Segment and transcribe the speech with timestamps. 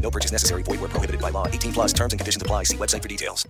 [0.00, 0.62] No purchase necessary.
[0.62, 1.48] Void where prohibited by law.
[1.48, 2.62] 18 plus terms and conditions apply.
[2.64, 3.46] See website for details.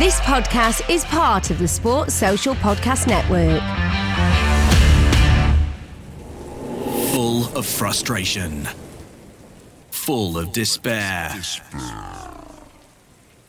[0.00, 3.62] This podcast is part of the Sports Social Podcast Network.
[7.12, 8.68] Full of frustration.
[9.92, 11.30] Full of despair.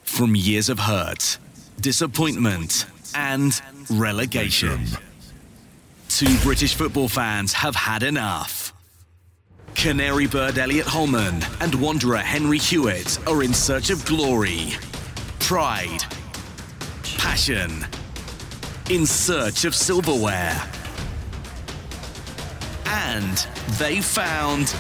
[0.04, 1.40] From years of hurt,
[1.82, 4.86] disappointment, and relegation.
[6.10, 8.67] Two British football fans have had enough.
[9.78, 14.72] Canary bird Elliot Holman and Wanderer Henry Hewitt are in search of glory,
[15.40, 16.04] pride,
[17.18, 17.86] passion,
[18.90, 20.60] in search of silverware.
[22.88, 24.76] And they found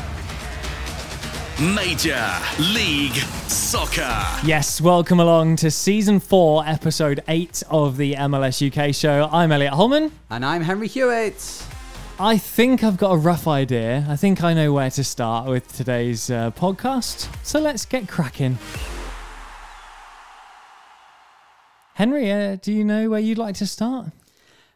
[1.59, 2.27] Major
[2.73, 4.25] League Soccer.
[4.43, 9.29] Yes, welcome along to season four, episode eight of the MLS UK show.
[9.31, 10.11] I'm Elliot Holman.
[10.31, 11.66] And I'm Henry Hewitt.
[12.19, 14.03] I think I've got a rough idea.
[14.09, 17.29] I think I know where to start with today's uh, podcast.
[17.45, 18.57] So let's get cracking.
[21.93, 24.07] Henry, uh, do you know where you'd like to start?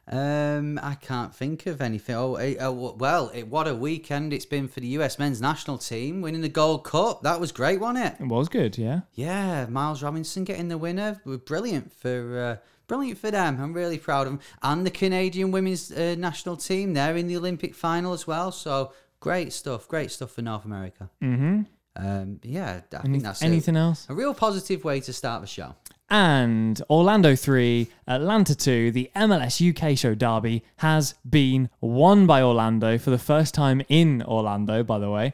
[0.08, 2.14] Um, I can't think of anything.
[2.14, 6.22] Oh, uh, well, it, what a weekend it's been for the US men's national team
[6.22, 7.24] winning the Gold Cup.
[7.24, 8.16] That was great, wasn't it?
[8.20, 9.02] It was good, yeah.
[9.16, 11.20] Yeah, Miles Robinson getting the winner.
[11.26, 13.58] Brilliant for uh, brilliant for them.
[13.62, 14.42] I'm really proud of them.
[14.62, 18.52] And the Canadian women's uh, national team, they're in the Olympic final as well.
[18.52, 18.92] So
[19.22, 19.88] great stuff.
[19.88, 21.10] Great stuff for North America.
[21.24, 21.62] Mm-hmm.
[21.96, 24.08] Um, yeah, I Any- think that's anything a, else?
[24.10, 25.74] A real positive way to start the show.
[26.10, 32.98] And Orlando 3, Atlanta 2, the MLS UK show derby has been won by Orlando
[32.98, 35.34] for the first time in Orlando, by the way.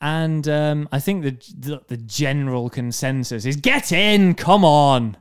[0.00, 5.18] And um, I think the, the the general consensus is get in, come on.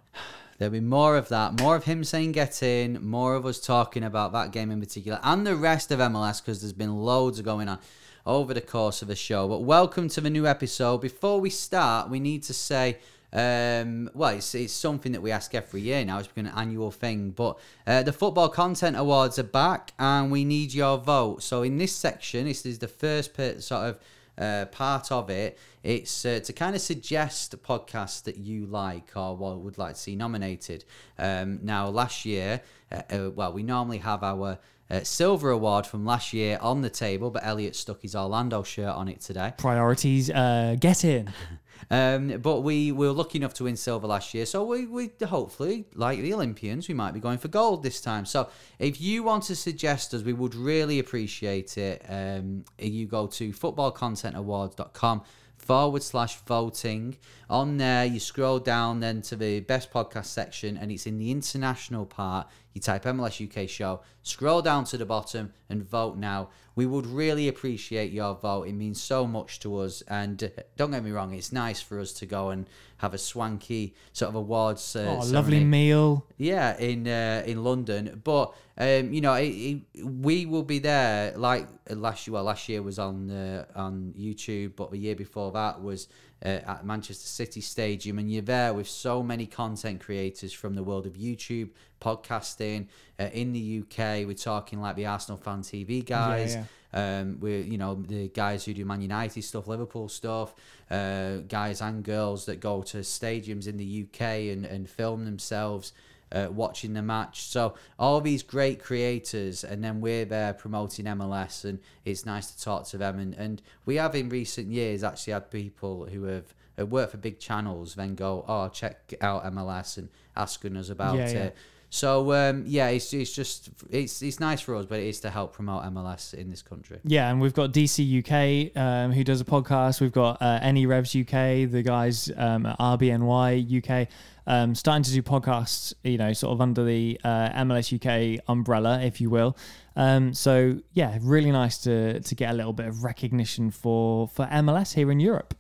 [0.58, 4.03] There'll be more of that, more of him saying get in, more of us talking
[4.03, 7.68] about that game in particular, and the rest of MLS because there's been loads going
[7.68, 7.80] on
[8.25, 9.47] over the course of the show.
[9.47, 11.00] But welcome to the new episode.
[11.00, 12.97] Before we start, we need to say.
[13.36, 16.19] Um, well, it's, it's something that we ask every year now.
[16.19, 17.31] It's become an annual thing.
[17.31, 21.42] But uh, the Football Content Awards are back and we need your vote.
[21.42, 24.00] So, in this section, this is the first sort of
[24.38, 25.57] uh, part of it.
[25.83, 29.99] It's uh, to kind of suggest podcasts that you like or what would like to
[29.99, 30.85] see nominated.
[31.17, 32.61] Um, now, last year,
[32.91, 36.89] uh, uh, well, we normally have our uh, silver award from last year on the
[36.89, 39.53] table, but Elliot stuck his Orlando shirt on it today.
[39.57, 41.31] Priorities, uh, get in.
[41.89, 45.85] Um, but we were lucky enough to win silver last year, so we, we hopefully,
[45.95, 48.25] like the Olympians, we might be going for gold this time.
[48.25, 48.49] So
[48.79, 52.03] if you want to suggest us, we would really appreciate it.
[52.07, 55.23] Um, you go to footballcontentawards.com
[55.63, 57.17] forward slash voting.
[57.49, 61.31] On there, you scroll down then to the best podcast section, and it's in the
[61.31, 62.47] international part.
[62.74, 66.50] You type MLS UK show, scroll down to the bottom, and vote now.
[66.75, 68.64] We would really appreciate your vote.
[68.64, 70.02] It means so much to us.
[70.08, 72.68] And uh, don't get me wrong, it's nice for us to go and
[72.98, 74.96] have a swanky sort of awards.
[74.96, 76.25] Uh, Oh, lovely meal.
[76.38, 79.50] Yeah, in uh, in London, but um, you know, it,
[79.94, 81.38] it, we will be there.
[81.38, 85.52] Like last year, well, last year was on uh, on YouTube, but the year before
[85.52, 86.08] that was
[86.44, 90.84] uh, at Manchester City Stadium, and you're there with so many content creators from the
[90.84, 91.69] world of YouTube,
[92.01, 92.88] podcasting.
[93.19, 96.56] Uh, in the UK, we're talking like the Arsenal fan TV guys.
[96.56, 96.66] yeah.
[96.95, 100.54] Um, we, you know, the guys who do Man United stuff, Liverpool stuff,
[100.92, 105.94] uh, guys and girls that go to stadiums in the UK and, and film themselves
[106.33, 107.44] uh, watching the match.
[107.44, 112.62] So all these great creators, and then we're there promoting MLS, and it's nice to
[112.62, 113.19] talk to them.
[113.19, 116.53] And, and we have in recent years actually had people who have,
[116.89, 121.27] worked for big channels then go, oh, check out MLS and asking us about Yeah,
[121.27, 121.33] it.
[121.35, 121.50] yeah.
[121.91, 125.29] So um, yeah, it's it's just it's it's nice for us, but it is to
[125.29, 126.97] help promote MLS in this country.
[127.03, 130.01] Yeah, and we've got DC UK um, who does a podcast.
[130.01, 134.07] We've got uh, Any Revs UK, the guys um, at RBNY UK,
[134.48, 135.94] um, starting to do podcasts.
[136.04, 139.57] You know, sort of under the uh, MLS UK umbrella, if you will.
[139.95, 144.45] Um, so yeah, really nice to to get a little bit of recognition for for
[144.45, 145.56] MLS here in Europe.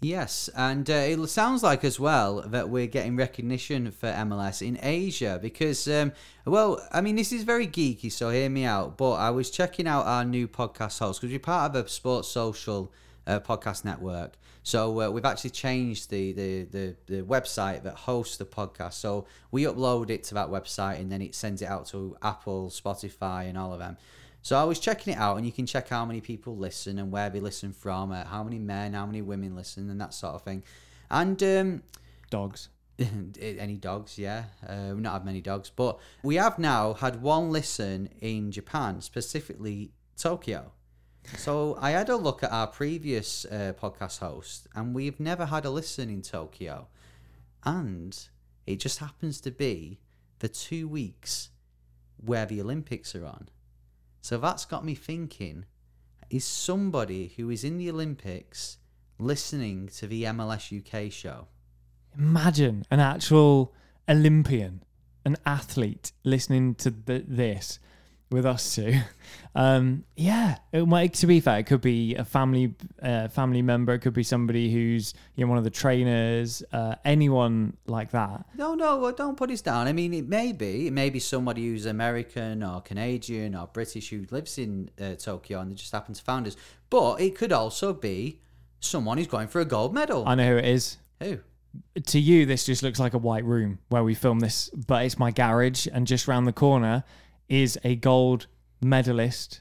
[0.00, 4.78] Yes, and uh, it sounds like as well that we're getting recognition for MLS in
[4.80, 6.12] Asia because, um,
[6.44, 8.96] well, I mean, this is very geeky, so hear me out.
[8.96, 12.28] But I was checking out our new podcast host because we're part of a sports
[12.28, 12.92] social
[13.26, 14.38] uh, podcast network.
[14.68, 18.92] So uh, we've actually changed the, the, the, the website that hosts the podcast.
[18.92, 22.68] So we upload it to that website and then it sends it out to Apple,
[22.68, 23.96] Spotify, and all of them.
[24.42, 27.10] So I was checking it out, and you can check how many people listen and
[27.10, 30.34] where they listen from, uh, how many men, how many women listen, and that sort
[30.34, 30.62] of thing.
[31.10, 31.82] And um,
[32.28, 32.68] Dogs.
[33.40, 34.44] any dogs, yeah.
[34.66, 39.00] Uh, we've not had many dogs, but we have now had one listen in Japan,
[39.00, 40.72] specifically Tokyo.
[41.36, 45.64] So I had a look at our previous uh, podcast host, and we've never had
[45.64, 46.88] a listen in Tokyo.
[47.64, 48.18] And
[48.66, 50.00] it just happens to be
[50.38, 51.50] the two weeks
[52.16, 53.48] where the Olympics are on.
[54.20, 55.64] So that's got me thinking
[56.30, 58.78] is somebody who is in the Olympics
[59.18, 61.48] listening to the MLS UK show?
[62.16, 63.72] Imagine an actual
[64.08, 64.82] Olympian,
[65.24, 67.78] an athlete listening to th- this
[68.30, 68.94] with us two.
[69.54, 73.94] Um, yeah, it might, to be fair, it could be a family uh, family member.
[73.94, 76.62] It could be somebody who's you know one of the trainers.
[76.72, 78.46] Uh, anyone like that.
[78.56, 79.88] No, no, well, don't put us down.
[79.88, 84.10] I mean, it may be, it may be somebody who's American or Canadian or British
[84.10, 86.56] who lives in uh, Tokyo and they just happen to find us.
[86.90, 88.40] But it could also be
[88.80, 90.24] someone who's going for a gold medal.
[90.26, 90.98] I know who it is.
[91.20, 91.40] Who?
[92.06, 95.18] to you this just looks like a white room where we film this but it's
[95.18, 97.04] my garage and just round the corner
[97.48, 98.46] is a gold
[98.80, 99.60] medalist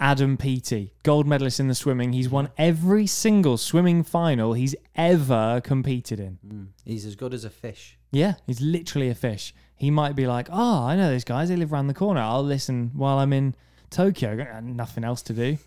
[0.00, 2.12] adam peaty gold medalist in the swimming.
[2.12, 6.38] He's won every single swimming final he's ever competed in.
[6.46, 7.96] Mm, he's as good as a fish.
[8.10, 9.54] yeah he's literally a fish.
[9.76, 12.20] He might be like oh i know those guys they live around the corner.
[12.20, 13.54] I'll listen while i'm in
[13.90, 14.36] tokyo.
[14.36, 15.58] Got nothing else to do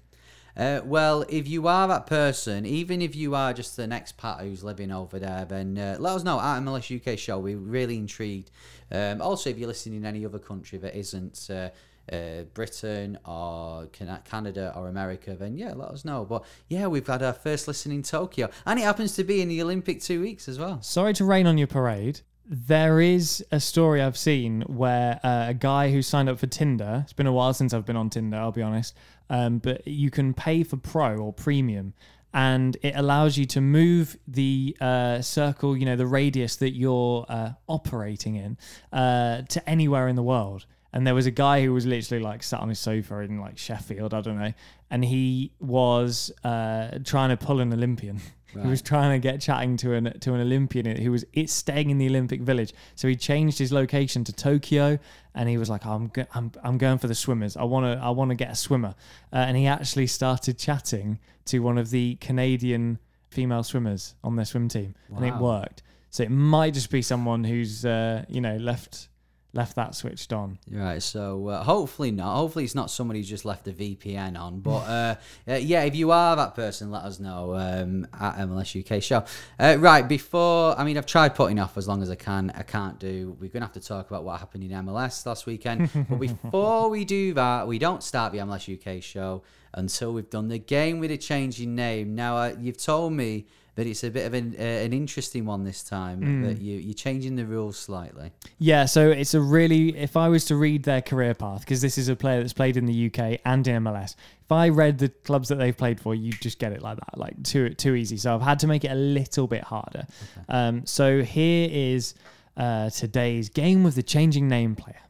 [0.57, 4.39] Uh, well, if you are that person, even if you are just the next Pat
[4.39, 7.37] who's living over there, then uh, let us know at MLS UK Show.
[7.37, 8.49] We're really intrigued.
[8.91, 11.69] Um, also, if you're listening in any other country that isn't uh,
[12.11, 13.87] uh, Britain or
[14.25, 16.25] Canada or America, then yeah, let us know.
[16.25, 19.49] But yeah, we've had our first listen in Tokyo, and it happens to be in
[19.49, 20.81] the Olympic two weeks as well.
[20.81, 22.21] Sorry to rain on your parade.
[22.49, 27.01] There is a story I've seen where uh, a guy who signed up for Tinder,
[27.03, 28.95] it's been a while since I've been on Tinder, I'll be honest,
[29.29, 31.93] um, but you can pay for pro or premium
[32.33, 37.25] and it allows you to move the uh, circle, you know, the radius that you're
[37.27, 38.57] uh, operating in
[38.93, 40.65] uh, to anywhere in the world.
[40.93, 43.57] And there was a guy who was literally like sat on his sofa in like
[43.57, 44.53] Sheffield, I don't know,
[44.89, 48.21] and he was uh, trying to pull an Olympian.
[48.53, 51.89] He was trying to get chatting to an to an Olympian who was it's staying
[51.89, 52.73] in the Olympic Village.
[52.95, 54.99] So he changed his location to Tokyo,
[55.35, 57.57] and he was like, "I'm go- I'm I'm going for the swimmers.
[57.57, 58.95] I want to I want to get a swimmer."
[59.33, 64.45] Uh, and he actually started chatting to one of the Canadian female swimmers on their
[64.45, 65.83] swim team, and it worked.
[66.09, 69.09] So it might just be someone who's uh, you know left
[69.57, 70.59] left that switched on.
[70.71, 72.35] Right, so uh, hopefully not.
[72.35, 74.59] Hopefully it's not somebody who's just left the VPN on.
[74.59, 75.15] But uh,
[75.47, 79.25] uh, yeah, if you are that person, let us know um, at MLS UK Show.
[79.59, 82.51] Uh, right, before, I mean, I've tried putting off as long as I can.
[82.55, 83.35] I can't do.
[83.39, 85.89] We're going to have to talk about what happened in MLS last weekend.
[86.09, 90.47] but before we do that, we don't start the MLS UK Show until we've done
[90.47, 92.15] the game with a changing name.
[92.15, 93.47] Now, uh, you've told me
[93.77, 96.95] that it's a bit of an, uh, an interesting one this time, that you, you're
[96.95, 98.31] changing the rules slightly.
[98.57, 101.99] Yeah, so it's a really if I was to read their career path because this
[101.99, 104.15] is a player that's played in the UK and in MLS.
[104.41, 107.19] If I read the clubs that they've played for, you just get it like that,
[107.19, 108.17] like too too easy.
[108.17, 110.07] So I've had to make it a little bit harder.
[110.49, 112.15] Um, so here is
[112.57, 115.01] uh, today's game with the changing name player.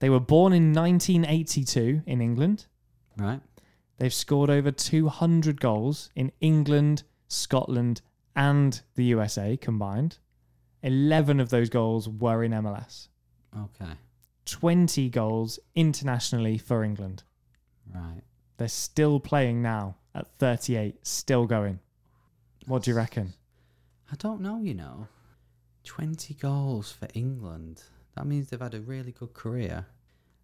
[0.00, 2.66] They were born in 1982 in England.
[3.16, 3.40] Right?
[3.96, 8.02] They've scored over 200 goals in England, Scotland,
[8.34, 10.18] and the USA combined.
[10.82, 13.08] 11 of those goals were in MLS.
[13.56, 13.92] Okay.
[14.46, 17.22] 20 goals internationally for England.
[17.92, 18.22] Right.
[18.56, 21.78] They're still playing now at 38, still going.
[22.66, 23.34] What do you reckon?
[24.10, 25.06] I don't know, you know.
[25.84, 27.82] 20 goals for England.
[28.16, 29.86] That means they've had a really good career.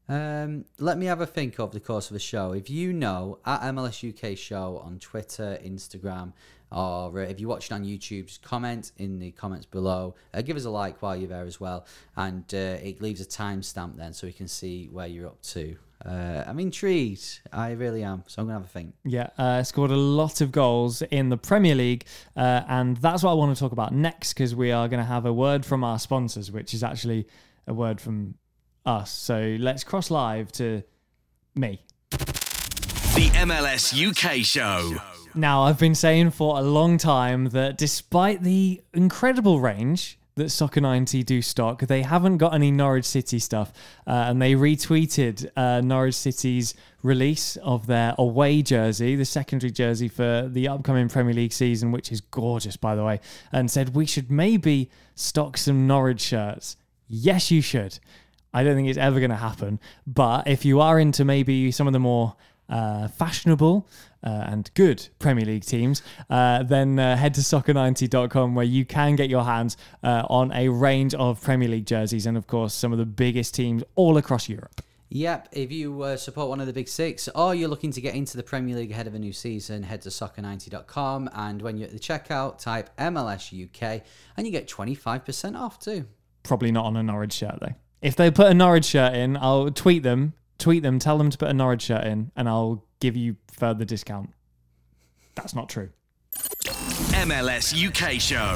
[0.08, 2.52] Um, let me have a think over the course of the show.
[2.52, 6.32] If you know, at MLS UK Show on Twitter, Instagram,
[6.72, 10.14] or uh, if you're watching on YouTube, just comment in the comments below.
[10.34, 11.86] Uh, give us a like while you're there as well.
[12.16, 15.76] And uh, it leaves a timestamp then so we can see where you're up to.
[16.04, 17.40] Uh, I'm intrigued.
[17.52, 18.24] I really am.
[18.26, 18.94] So I'm going to have a think.
[19.04, 22.04] Yeah, uh, scored a lot of goals in the Premier League,
[22.36, 25.06] uh, and that's what I want to talk about next because we are going to
[25.06, 27.26] have a word from our sponsors, which is actually
[27.66, 28.34] a word from
[28.84, 29.10] us.
[29.10, 30.82] So let's cross live to
[31.54, 31.80] me.
[32.10, 35.15] The MLS UK show.
[35.36, 40.80] Now, I've been saying for a long time that despite the incredible range that Soccer
[40.80, 43.70] 90 do stock, they haven't got any Norwich City stuff.
[44.06, 50.08] Uh, and they retweeted uh, Norwich City's release of their away jersey, the secondary jersey
[50.08, 53.20] for the upcoming Premier League season, which is gorgeous, by the way,
[53.52, 56.78] and said we should maybe stock some Norwich shirts.
[57.08, 57.98] Yes, you should.
[58.54, 59.80] I don't think it's ever going to happen.
[60.06, 62.36] But if you are into maybe some of the more
[62.68, 63.88] uh, fashionable
[64.24, 69.16] uh, and good Premier League teams, uh, then uh, head to soccer90.com where you can
[69.16, 72.92] get your hands uh, on a range of Premier League jerseys and, of course, some
[72.92, 74.82] of the biggest teams all across Europe.
[75.08, 78.16] Yep, if you uh, support one of the big six or you're looking to get
[78.16, 81.86] into the Premier League ahead of a new season, head to soccer90.com and when you're
[81.86, 84.02] at the checkout, type MLS UK
[84.36, 86.06] and you get 25% off too.
[86.42, 87.74] Probably not on a Norwich shirt, though.
[88.02, 91.38] If they put a Norwich shirt in, I'll tweet them, tweet them, tell them to
[91.38, 94.30] put a Norwich shirt in, and I'll give you further discount.
[95.34, 95.90] That's not true.
[96.36, 98.54] MLS UK show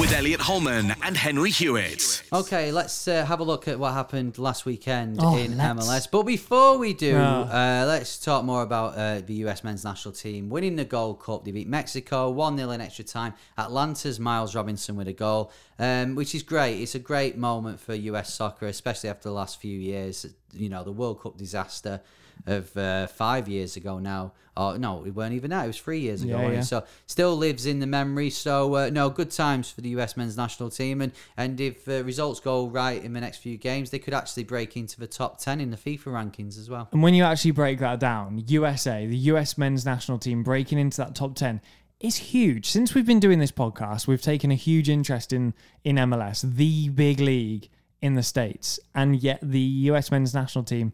[0.00, 2.22] with Elliot Holman and Henry Hewitt.
[2.32, 5.86] Okay, let's uh, have a look at what happened last weekend Oh, in let's.
[5.88, 6.08] MLS.
[6.10, 10.48] But before we do, uh, let's talk more about uh, the US men's national team
[10.48, 11.44] winning the Gold Cup.
[11.44, 13.34] They beat Mexico 1 0 in extra time.
[13.58, 16.80] Atlanta's Miles Robinson with a goal, um, which is great.
[16.80, 20.24] It's a great moment for US soccer, especially after the last few years.
[20.54, 22.00] You know, the World Cup disaster
[22.46, 24.32] of uh, five years ago now.
[24.56, 25.64] Oh, no, it weren't even that.
[25.64, 26.38] It was three years ago.
[26.38, 26.60] Yeah, yeah.
[26.60, 28.30] So still lives in the memory.
[28.30, 32.02] So uh, no, good times for the US men's national team, and and if uh,
[32.04, 35.38] results go right in the next few games, they could actually break into the top
[35.38, 36.88] ten in the FIFA rankings as well.
[36.92, 40.98] And when you actually break that down, USA, the US men's national team breaking into
[40.98, 41.60] that top 10
[42.00, 42.66] is huge.
[42.66, 45.54] Since we've been doing this podcast, we've taken a huge interest in,
[45.84, 47.68] in MLS, the big league
[48.00, 48.80] in the States.
[48.94, 50.92] And yet the US men's national team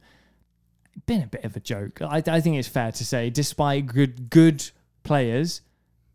[1.05, 2.01] been a bit of a joke.
[2.01, 4.71] I, I think it's fair to say, despite good good
[5.03, 5.61] players,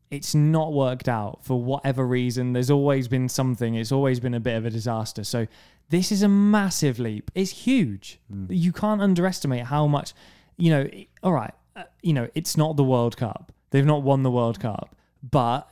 [0.09, 2.53] it's not worked out for whatever reason.
[2.53, 3.75] There's always been something.
[3.75, 5.23] It's always been a bit of a disaster.
[5.23, 5.47] So
[5.89, 7.31] this is a massive leap.
[7.35, 8.19] It's huge.
[8.49, 10.13] You can't underestimate how much.
[10.57, 10.89] You know,
[11.23, 11.53] all right.
[11.75, 13.51] uh, you know, it's not the World Cup.
[13.71, 15.69] They've not won the World Cup, but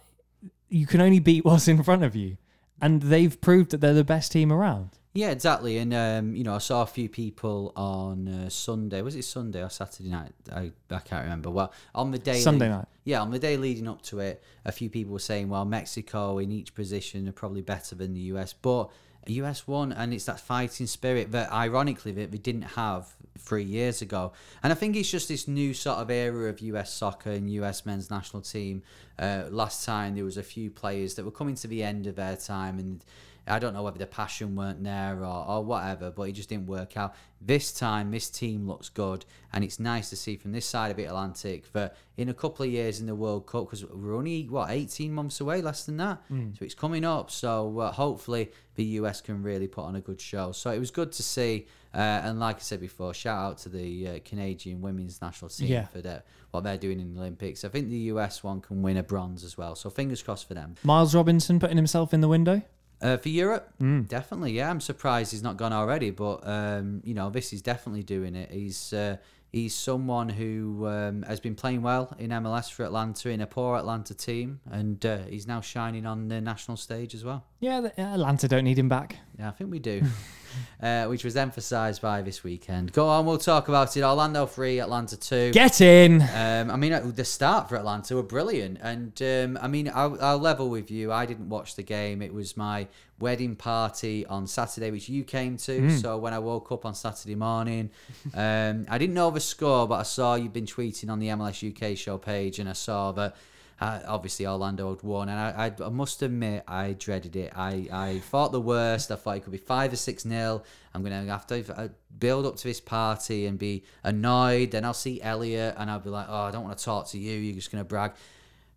[0.70, 2.38] you can only beat what's in front of you,
[2.82, 4.99] and they've proved that they're the best team around.
[5.14, 5.78] Yeah, exactly.
[5.80, 9.02] And um, you know, I saw a few people on uh, Sunday.
[9.02, 10.34] Was it Sunday or Saturday night?
[10.52, 11.50] I, I can't remember.
[11.50, 12.86] Well, on the day Sunday night.
[13.06, 16.38] Yeah, on the day leading up to it, a few people were saying, "Well, Mexico
[16.38, 18.92] in each position are probably better than the US," but
[19.28, 24.02] US won, and it's that fighting spirit that, ironically, that we didn't have three years
[24.02, 24.32] ago.
[24.64, 27.86] And I think it's just this new sort of era of US soccer and US
[27.86, 28.84] men's national team.
[29.18, 32.16] Uh, last time there was a few players that were coming to the end of
[32.16, 33.04] their time, and
[33.50, 36.68] I don't know whether the passion weren't there or, or whatever, but it just didn't
[36.68, 37.16] work out.
[37.42, 40.98] This time, this team looks good, and it's nice to see from this side of
[40.98, 44.44] the Atlantic that in a couple of years in the World Cup, because we're only,
[44.50, 46.22] what, 18 months away, less than that?
[46.30, 47.32] So it's coming up.
[47.32, 50.52] So uh, hopefully the US can really put on a good show.
[50.52, 51.68] So it was good to see.
[51.94, 55.70] Uh, and like I said before, shout out to the uh, Canadian women's national team
[55.70, 55.86] Yeah.
[55.88, 57.64] for their, what they're doing in the Olympics.
[57.66, 59.76] I think the US one can win a bronze as well.
[59.76, 60.76] So fingers crossed for them.
[60.84, 62.62] Miles Robinson putting himself in the window.
[63.02, 63.74] Uh, for Europe,
[64.08, 64.52] definitely.
[64.52, 68.36] Yeah, I'm surprised he's not gone already, but um, you know, this is definitely doing
[68.36, 68.52] it.
[68.52, 69.18] He's uh,
[69.52, 73.78] he's someone who um, has been playing well in MLS for Atlanta in a poor
[73.78, 77.46] Atlanta team, and uh, he's now shining on the national stage as well.
[77.60, 79.18] Yeah, the, Atlanta don't need him back.
[79.38, 80.02] Yeah, I think we do.
[80.82, 82.92] uh, which was emphasised by this weekend.
[82.94, 84.04] Go on, we'll talk about it.
[84.04, 85.52] Orlando three, Atlanta two.
[85.52, 86.22] Get in.
[86.22, 90.18] Um, I mean, uh, the start for Atlanta were brilliant, and um, I mean, I'll,
[90.22, 91.12] I'll level with you.
[91.12, 92.22] I didn't watch the game.
[92.22, 92.88] It was my
[93.20, 95.90] wedding party on Saturday, which you came to.
[95.98, 97.90] So when I woke up on Saturday morning,
[98.34, 101.64] um, I didn't know the score, but I saw you'd been tweeting on the MLS
[101.64, 103.36] UK show page, and I saw that
[103.82, 107.54] uh, obviously Orlando had won, and I, I, I must admit I dreaded it.
[107.56, 109.10] I, I thought the worst.
[109.10, 110.66] I thought it could be five or six nil.
[110.94, 114.72] I'm gonna have to uh, build up to this party and be annoyed.
[114.72, 117.18] Then I'll see Elliot, and I'll be like, oh, I don't want to talk to
[117.18, 117.38] you.
[117.38, 118.12] You're just gonna brag.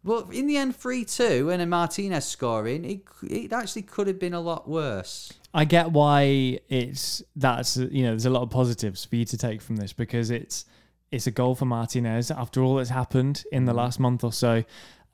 [0.05, 4.19] But in the end, three two, and a Martinez scoring, it it actually could have
[4.19, 5.33] been a lot worse.
[5.55, 9.37] I get why it's that's you know there's a lot of positives for you to
[9.37, 10.65] take from this because it's
[11.13, 14.65] it's a goal for Martinez after all that's happened in the last month or so.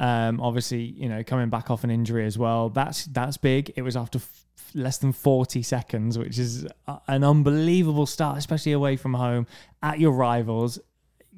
[0.01, 2.69] Um, obviously, you know, coming back off an injury as well.
[2.71, 3.73] That's that's big.
[3.77, 8.73] It was after f- less than 40 seconds, which is a- an unbelievable start, especially
[8.73, 9.47] away from home
[9.83, 10.79] at your rivals.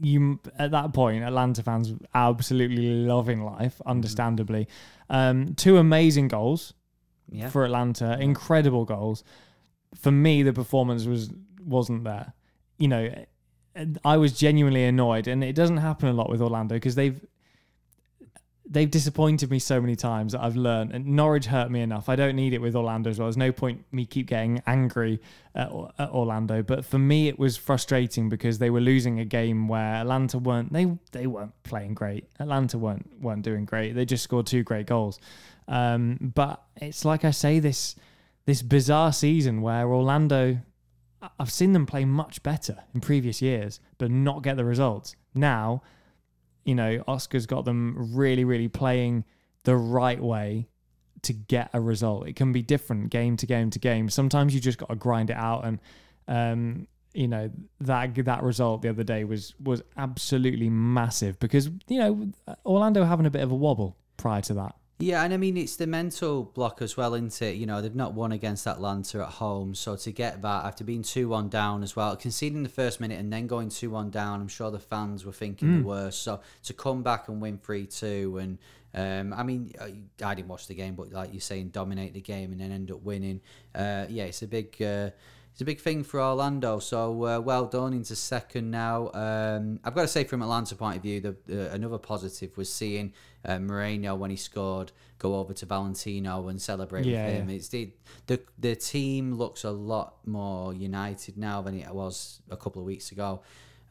[0.03, 4.67] You at that point, Atlanta fans absolutely loving life, understandably.
[5.11, 6.73] Um, two amazing goals
[7.31, 7.49] Yeah.
[7.51, 9.25] for Atlanta, incredible goals.
[9.95, 11.31] For me, the performance was
[11.65, 12.33] wasn't there.
[12.79, 13.15] You know,
[14.05, 17.25] I was genuinely annoyed, and it doesn't happen a lot with Orlando because they've
[18.71, 20.93] they've disappointed me so many times that I've learned.
[20.93, 22.09] And Norwich hurt me enough.
[22.09, 23.27] I don't need it with Orlando as well.
[23.27, 25.21] There's no point me keep getting angry
[25.57, 26.63] at, at Orlando.
[26.63, 30.73] But for me, it was frustrating because they were losing a game where Atlanta weren't
[30.73, 32.29] they they weren't playing great.
[32.39, 33.95] Atlanta weren't weren't doing great.
[33.95, 35.19] They just scored two great goals.
[35.67, 37.97] Um, but it's like I say this
[38.47, 40.61] this bizarre season where Orlando
[41.39, 45.17] I've seen them play much better in previous years, but not get the results.
[45.35, 45.83] Now,
[46.65, 49.25] you know, Oscar's got them really, really playing
[49.65, 50.69] the right way
[51.23, 52.27] to get a result.
[52.27, 54.09] It can be different game to game to game.
[54.09, 55.79] Sometimes you just got to grind it out, and
[56.29, 57.51] um, you know
[57.81, 62.31] that that result the other day was was absolutely massive because you know
[62.65, 64.77] Orlando having a bit of a wobble prior to that.
[65.01, 67.57] Yeah, and I mean it's the mental block as well, isn't it?
[67.57, 71.03] You know, they've not won against Atlanta at home, so to get that after being
[71.03, 74.43] two one down as well, conceding the first minute and then going two one down,
[74.43, 76.23] I'm sure the fans were thinking the worst.
[76.23, 78.59] So to come back and win three two, and
[78.93, 82.21] um, I mean, I I didn't watch the game, but like you're saying, dominate the
[82.21, 83.41] game and then end up winning.
[83.75, 84.81] Uh, yeah, it's a big.
[84.83, 85.11] Uh,
[85.53, 89.11] it's a big thing for Orlando, so uh, well done into second now.
[89.13, 92.73] Um, I've got to say, from Atlanta point of view, the, uh, another positive was
[92.73, 93.13] seeing
[93.45, 97.49] uh, Moreno when he scored go over to Valentino and celebrate Yeah, with him.
[97.51, 97.57] yeah.
[97.57, 97.91] It's the,
[98.27, 102.87] the the team looks a lot more united now than it was a couple of
[102.87, 103.43] weeks ago.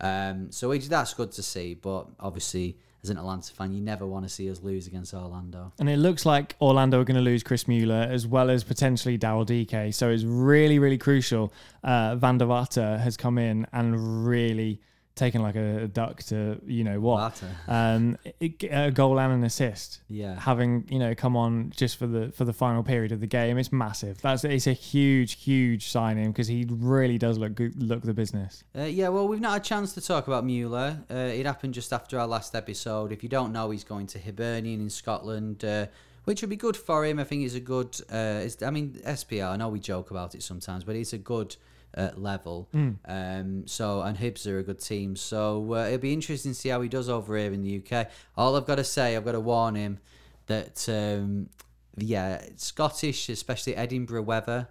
[0.02, 4.06] Um, so it's, that's good to see, but obviously, as an Atlanta fan, you never
[4.06, 5.72] want to see us lose against Orlando.
[5.80, 9.18] And it looks like Orlando are going to lose Chris Mueller as well as potentially
[9.18, 9.94] Daryl Dike.
[9.94, 11.54] So it's really, really crucial.
[11.84, 14.82] Uh, Van der Water has come in and really
[15.20, 20.02] taken like a duck to you know what, um, it- a goal and an assist.
[20.10, 20.40] Yeah.
[20.40, 23.58] having you know come on just for the for the final period of the game,
[23.58, 24.20] it's massive.
[24.22, 28.64] That's it's a huge, huge signing because he really does look good, look the business.
[28.78, 30.98] Uh, yeah, well, we've not had a chance to talk about Mueller.
[31.12, 33.12] Uh, it happened just after our last episode.
[33.12, 35.88] If you don't know, he's going to Hibernian in Scotland, uh,
[36.24, 37.20] which would be good for him.
[37.20, 37.96] I think it's a good.
[38.12, 39.50] Uh, I mean, SPL.
[39.52, 41.56] I know we joke about it sometimes, but it's a good
[41.98, 42.70] uh, level.
[43.06, 45.16] Um, so and Hibs are a good team.
[45.16, 48.10] So uh, it'll be interesting to see how he does over here in the UK.
[48.38, 50.00] All I've got to say, I've got to warn him
[50.48, 51.50] that um,
[51.98, 54.68] yeah, Scottish, especially Edinburgh weather,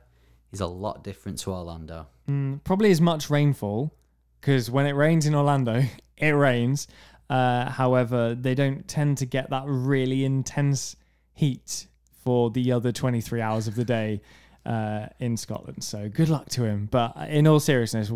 [0.52, 2.06] is a lot different to Orlando.
[2.28, 3.94] Mm, probably as much rainfall
[4.40, 5.82] because when it rains in Orlando,
[6.16, 6.86] it rains.
[7.30, 10.96] Uh, however, they don't tend to get that really intense
[11.34, 11.86] heat
[12.24, 14.20] for the other 23 hours of the day
[14.68, 15.82] uh, in Scotland.
[15.82, 16.88] So good luck to him.
[16.90, 18.12] But in all seriousness,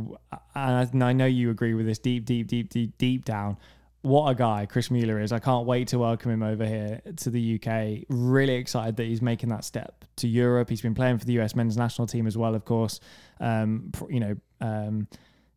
[0.55, 3.57] and I know you agree with this deep, deep, deep, deep, deep down.
[4.03, 5.33] What a guy Chris Mueller is.
[5.33, 8.05] I can't wait to welcome him over here to the UK.
[8.09, 10.69] Really excited that he's making that step to Europe.
[10.69, 13.01] He's been playing for the US men's national team as well, of course.
[13.41, 15.09] Um, you know, um,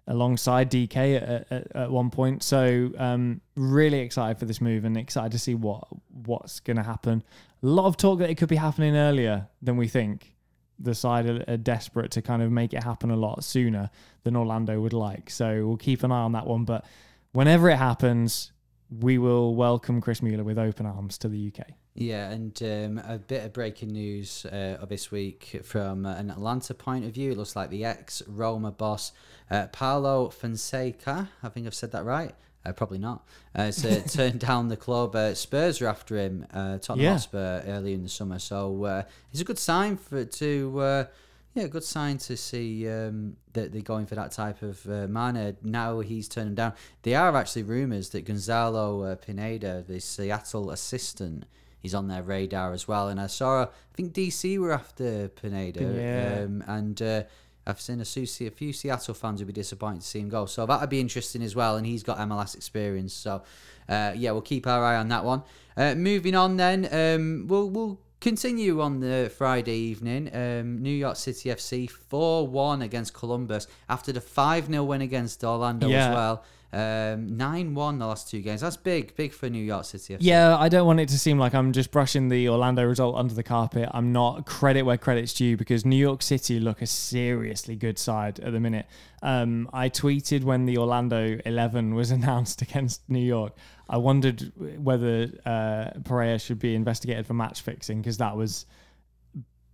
[0.07, 2.43] alongside Dike at, at, at one point.
[2.43, 5.87] So um, really excited for this move and excited to see what
[6.25, 7.23] what's going to happen.
[7.63, 10.34] A lot of talk that it could be happening earlier than we think.
[10.79, 13.89] The side are, are desperate to kind of make it happen a lot sooner
[14.23, 15.29] than Orlando would like.
[15.29, 16.65] So we'll keep an eye on that one.
[16.65, 16.85] But
[17.31, 18.51] whenever it happens,
[18.89, 21.67] we will welcome Chris Mueller with open arms to the UK.
[21.95, 26.73] Yeah, and um, a bit of breaking news uh, of this week from an Atlanta
[26.73, 27.31] point of view.
[27.31, 29.13] It looks like the ex Roma boss,
[29.49, 32.35] uh, Paulo Fonseca, I think I've said that right.
[32.65, 33.23] Uh, probably not.
[33.53, 35.15] Uh, so turned down the club.
[35.15, 36.45] Uh, Spurs are after him.
[36.53, 37.11] Uh, Tottenham Yeah.
[37.13, 38.39] Hotspur early in the summer.
[38.39, 40.79] So uh, it's a good sign for to.
[40.79, 41.05] Uh,
[41.53, 45.55] yeah, good sign to see um, that they're going for that type of uh, manner.
[45.63, 46.73] Now he's turning down.
[47.03, 51.45] There are actually rumours that Gonzalo uh, Pineda, the Seattle assistant,
[51.81, 53.07] is on their radar as well.
[53.07, 56.43] And I saw, I think DC were after Pineda, Yeah.
[56.43, 57.23] um, and uh,
[57.67, 60.45] I've seen a, few- a few Seattle fans would be disappointed to see him go.
[60.45, 61.77] So that'd be interesting as well.
[61.77, 63.13] And he's got MLS experience.
[63.13, 63.41] So
[63.89, 65.43] uh, yeah, we'll keep our eye on that one.
[65.77, 70.29] Uh, moving on then, um, we'll we'll continue on the Friday evening.
[70.33, 75.43] Um, New York City FC four one against Columbus after the five 0 win against
[75.43, 76.09] Orlando Yeah.
[76.09, 76.43] as well.
[76.75, 78.59] Um, nine one the last two games.
[78.59, 80.17] That's big, big for New York City FC.
[80.19, 83.33] Yeah, I don't want it to seem like I'm just brushing the Orlando result under
[83.33, 83.87] the carpet.
[83.93, 84.45] I'm not.
[84.45, 88.59] Credit where credit's due because New York City look a seriously good side at the
[88.59, 88.87] minute.
[89.23, 93.53] Um, I tweeted when the Orlando 11 was announced against New York.
[93.87, 98.65] I wondered whether uh, Pareja should be investigated for match fixing because that was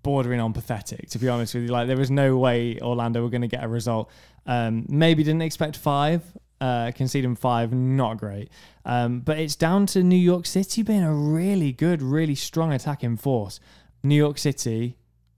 [0.04, 1.70] bordering on pathetic, to be honest with you.
[1.70, 4.12] Like, there was no way Orlando were going to get a result.
[4.46, 6.22] Um, maybe didn't expect five.
[6.62, 8.50] Uh, conceding five, not great.
[8.86, 13.18] Um, but it's down to New York City being a really good, really strong attacking
[13.18, 13.60] force.
[14.04, 14.96] New York City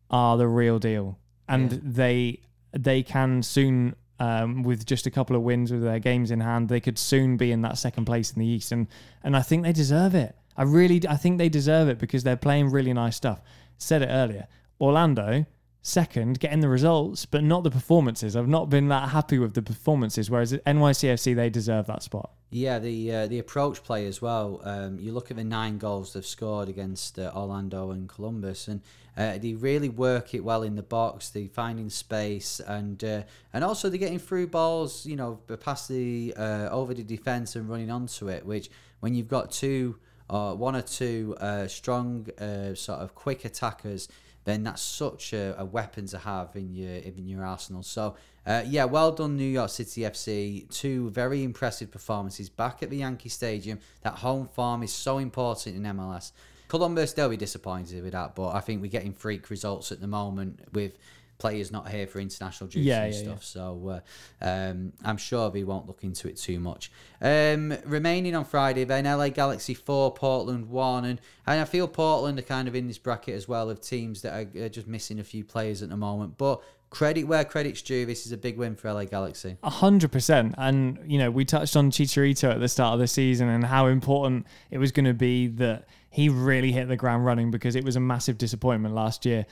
[0.09, 1.79] are the real deal, and Yeah.
[1.81, 2.39] they
[2.77, 3.95] they can soon.
[4.19, 7.35] Um, with just a couple of wins with their games in hand, they could soon
[7.35, 8.87] be in that second place in the East, and
[9.23, 10.35] and I think they deserve it.
[10.55, 13.41] I really, I think they deserve it because they're playing really nice stuff.
[13.77, 14.47] Said it earlier.
[14.79, 15.45] Orlando
[15.83, 18.35] second, getting the results, but not the performances.
[18.35, 20.31] I've not been that happy with the performances.
[20.31, 22.31] Whereas at NYCFC, they deserve that spot.
[22.49, 24.61] Yeah, the uh, the approach play as well.
[24.63, 28.81] Um, you look at the nine goals they've scored against uh, Orlando and Columbus, and
[29.17, 31.29] uh, they really work it well in the box.
[31.29, 35.05] They finding space, and uh, and also they're getting through balls.
[35.05, 38.45] You know, past the uh, over the defense and running onto it.
[38.45, 38.69] Which
[38.99, 39.97] when you've got two,
[40.29, 42.27] or one or two uh, strong,
[42.75, 44.07] sort of quick attackers,
[44.45, 47.83] then that's such a, a weapon to have in your in your arsenal.
[47.83, 50.69] So uh, yeah, well done, New York City FC.
[50.69, 53.79] Two very impressive performances back at the Yankee Stadium.
[54.01, 56.31] That home farm is so important in MLS.
[56.67, 60.07] Columbus, they'll be disappointed with that, but I think we're getting freak results at the
[60.07, 60.97] moment with
[61.43, 63.43] players not here for international duty Yeah, and yeah, stuff.
[63.43, 64.01] So
[64.41, 66.89] uh, um, I'm sure we won't look into it too much.
[67.21, 72.39] Um, remaining on Friday, then LA Galaxy four, Portland one, and and I feel Portland
[72.39, 75.19] are kind of in this bracket as well of teams that are, are just missing
[75.19, 76.37] a few players at the moment.
[76.37, 78.05] But credit where credit's due.
[78.05, 79.57] This is a big win for LA Galaxy.
[79.63, 80.55] A hundred percent.
[80.57, 83.87] And you know, we touched on Chicharito at the start of the season and how
[83.87, 87.83] important it was going to be that he really hit the ground running because it
[87.83, 89.45] was a massive disappointment last year.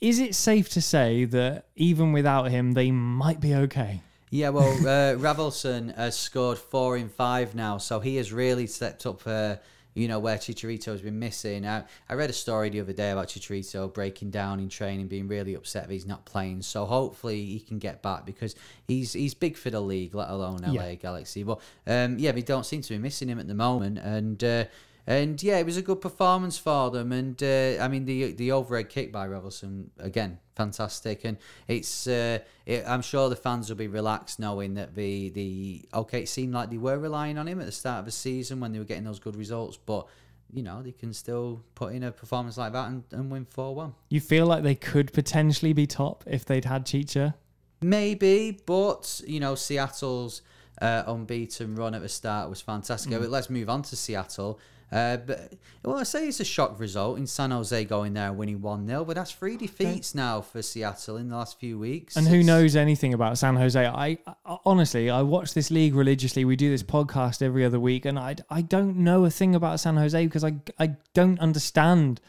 [0.00, 4.02] Is it safe to say that even without him, they might be okay?
[4.30, 9.06] Yeah, well, uh, Ravelson has scored four in five now, so he has really stepped
[9.06, 9.26] up.
[9.26, 9.56] Uh,
[9.94, 11.66] you know where Chicharito has been missing.
[11.66, 15.26] I, I read a story the other day about Chicharito breaking down in training, being
[15.26, 16.60] really upset that he's not playing.
[16.60, 18.54] So hopefully he can get back because
[18.86, 20.94] he's he's big for the league, let alone LA Yeah.
[20.96, 21.44] Galaxy.
[21.44, 24.44] But um, yeah, we don't seem to be missing him at the moment, and.
[24.44, 24.64] Uh,
[25.06, 27.12] and yeah, it was a good performance for them.
[27.12, 31.24] And uh, I mean, the the overhead kick by Revelson again, fantastic.
[31.24, 31.36] And
[31.68, 36.22] it's uh, it, I'm sure the fans will be relaxed knowing that the the okay,
[36.22, 38.72] it seemed like they were relying on him at the start of the season when
[38.72, 40.06] they were getting those good results, but
[40.52, 43.74] you know they can still put in a performance like that and, and win four
[43.74, 43.94] one.
[44.10, 47.36] You feel like they could potentially be top if they'd had Chicha?
[47.80, 50.42] Maybe, but you know, Seattle's
[50.80, 53.12] uh, unbeaten run at the start was fantastic.
[53.12, 54.58] But let's move on to Seattle.
[54.92, 58.38] Uh, but well, I say it's a shock result in San Jose going there and
[58.38, 62.14] winning one 0 but that's three defeats now for Seattle in the last few weeks.
[62.16, 63.84] And who It's- knows anything about San Jose?
[63.84, 66.44] I, I honestly, I watch this league religiously.
[66.44, 69.80] We do this podcast every other week, and I, I don't know a thing about
[69.80, 72.20] San Jose because I, I don't understand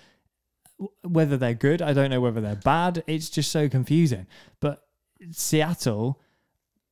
[1.04, 1.84] whether they're good.
[1.84, 3.04] I don't know whether they're bad.
[3.06, 4.26] It's just so confusing.
[4.60, 4.84] But
[5.32, 6.20] Seattle,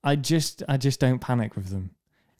[0.03, 1.91] I just, I just don't panic with them.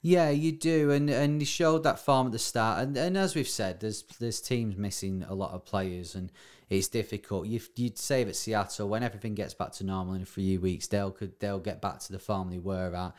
[0.06, 3.34] Yeah, you do, and and you showed that form at the start, and, and as
[3.34, 6.30] we've said, there's there's teams missing a lot of players, and
[6.70, 7.48] it's difficult.
[7.48, 10.86] You you'd say that Seattle, when everything gets back to normal in a few weeks,
[10.86, 13.16] they'll could they'll get back to the form they were at.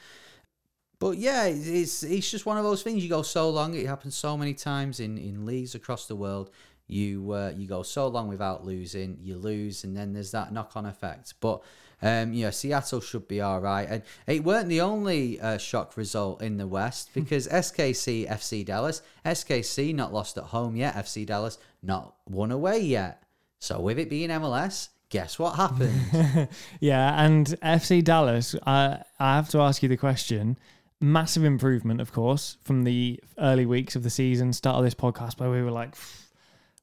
[0.98, 3.04] But yeah, it's it's just one of those things.
[3.04, 6.52] You go so long; it happens so many times in, in leagues across the world.
[6.88, 10.78] You uh, you go so long without losing, you lose, and then there's that knock
[10.78, 11.34] on effect.
[11.42, 11.64] But
[12.02, 13.88] um, yeah, Seattle should be all right.
[13.90, 19.02] And it weren't the only uh, shock result in the West because SKC FC Dallas,
[19.26, 20.96] SKC not lost at home yet.
[20.96, 23.24] FC Dallas not won away yet.
[23.60, 26.50] So with it being MLS, guess what happened?
[26.80, 30.58] Yeah, and FC Dallas, I I have to ask you the question.
[31.00, 35.40] Massive improvement, of course, from the early weeks of the season, start of this podcast,
[35.40, 35.96] where we were like,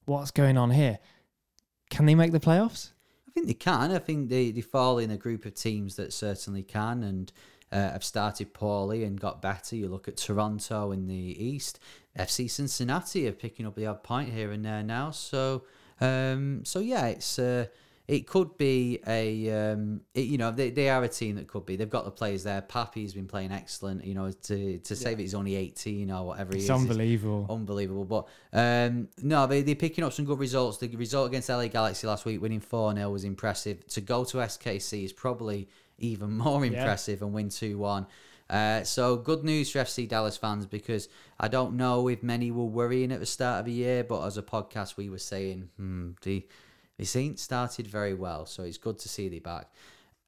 [0.05, 1.01] what's going on here?
[1.91, 2.91] Can they make the playoffs?
[3.35, 3.91] I think they can.
[3.91, 7.33] I think they, they fall in a group of teams that certainly can and
[7.73, 9.75] uh, have started poorly and got better.
[9.75, 11.81] You look at Toronto in the East,
[12.17, 15.11] FC Cincinnati are picking up the odd point here and there now.
[15.11, 15.65] So,
[16.01, 17.67] um, so yeah, it's uh,
[18.07, 21.65] it could be a um, it, you know they, they are a team that could
[21.65, 21.77] be.
[21.77, 22.61] They've got the players there.
[22.61, 24.05] Pepi's been playing excellent.
[24.05, 26.53] You know to to say that he's only eighteen or whatever.
[26.53, 27.47] he It's is, is unbelievable.
[27.49, 28.05] unbelievable.
[28.05, 30.79] But um, no, they they're picking up some good results.
[30.79, 33.87] The result against LA Galaxy last week, winning four 0 was impressive.
[33.89, 36.79] To go to SKC is probably even more Yeah.
[36.79, 38.07] impressive and win two one.
[38.51, 41.09] Uh, so good news for FC Dallas fans because
[41.41, 44.37] I don't know if many were worrying at the start of the year, but as
[44.37, 46.45] a podcast we were saying, hmm, the
[46.99, 49.71] this ain't started very well, so it's good to see they back.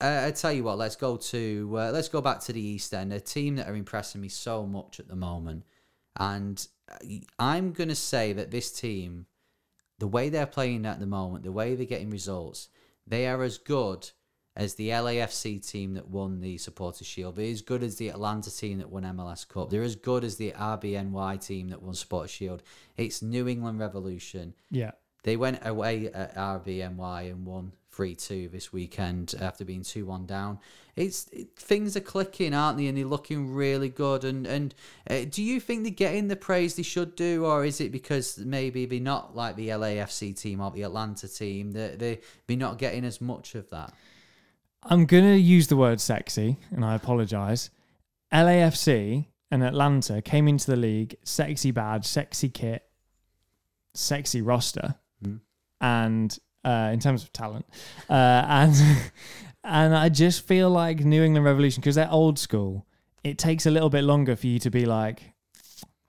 [0.01, 2.93] Uh, I tell you what, let's go to uh, let's go back to the East
[2.93, 5.65] End, a team that are impressing me so much at the moment,
[6.19, 6.67] and
[7.39, 9.27] I'm gonna say that this team,
[9.99, 12.69] the way they're playing at the moment, the way they're getting results,
[13.07, 14.11] they are as good
[14.57, 17.37] as the LAFC team that won the Supporters Shield.
[17.37, 19.69] They're as good as the Atlanta team that won MLS Cup.
[19.69, 22.63] They're as good as the RBNY team that won Supporters Shield.
[22.97, 24.55] It's New England Revolution.
[24.71, 24.93] Yeah.
[25.27, 30.25] They went away at RBNY and won 3 2 this weekend after being 2 1
[30.25, 30.61] down.
[30.95, 32.87] It's it, Things are clicking, aren't they?
[32.87, 34.23] And they're looking really good.
[34.23, 34.73] And, and
[35.11, 37.45] uh, do you think they're getting the praise they should do?
[37.45, 41.73] Or is it because maybe they're not like the LAFC team or the Atlanta team?
[41.73, 43.93] That they, they're not getting as much of that?
[44.85, 47.71] I'm going to use the word sexy, and I apologise.
[48.33, 52.89] LAFC and Atlanta came into the league, sexy badge, sexy kit,
[53.93, 54.95] sexy roster.
[55.81, 57.67] And uh, in terms of talent,
[58.11, 58.13] uh,
[58.49, 58.75] and
[59.65, 62.87] and I just feel like New England Revolution because they're old school.
[63.25, 65.33] It takes a little bit longer for you to be like,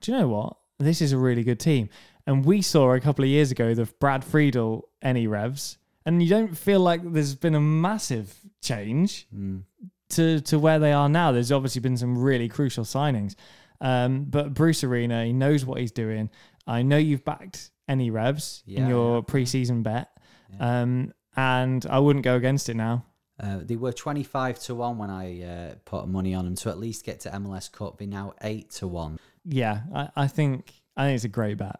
[0.01, 0.57] do you know what?
[0.79, 1.89] This is a really good team.
[2.27, 6.29] And we saw a couple of years ago the Brad Friedel any revs, and you
[6.29, 9.63] don't feel like there's been a massive change Mm.
[10.09, 11.31] to to where they are now.
[11.31, 13.35] There's obviously been some really crucial signings,
[13.81, 16.29] um, but Bruce Arena, he knows what he's doing.
[16.67, 19.21] I know you've backed any revs in your yeah.
[19.21, 20.09] preseason bet,
[20.59, 23.05] um, and I wouldn't go against it now.
[23.39, 26.79] Uh, they were 25 to 1 when I uh, put money on them to at
[26.79, 27.99] least get to MLS Cup.
[27.99, 29.19] They're now 8 to 1.
[29.45, 31.79] Yeah, I, I think I think it's a great bet.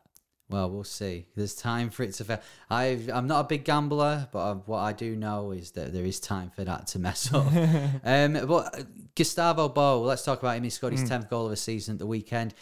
[0.50, 1.26] Well, we'll see.
[1.36, 2.40] There's time for it to fail.
[2.70, 6.06] I've, I'm not a big gambler, but i what I do know is that there
[6.06, 7.48] is time for that to mess up.
[8.06, 8.84] um, but uh,
[9.16, 10.64] Gustavo Bou, let's talk about him.
[10.64, 12.54] He scored his 10th goal of the season at the weekend.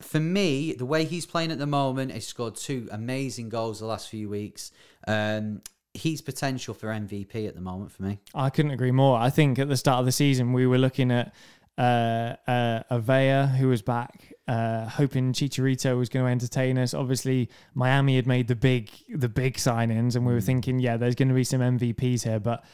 [0.00, 3.86] For me, the way he's playing at the moment, he scored two amazing goals the
[3.86, 4.72] last few weeks.
[5.06, 5.62] Um,
[5.94, 8.18] he's potential for MVP at the moment for me.
[8.34, 9.18] I couldn't agree more.
[9.18, 11.34] I think at the start of the season we were looking at
[11.78, 16.92] uh, uh, Avea, who was back, uh, hoping Chicharito was going to entertain us.
[16.92, 21.14] Obviously, Miami had made the big the big signings, and we were thinking, yeah, there's
[21.14, 22.64] going to be some MVPs here, but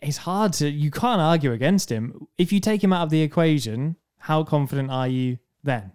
[0.00, 0.68] it's hard to.
[0.68, 3.96] You can't argue against him if you take him out of the equation.
[4.18, 5.92] How confident are you then?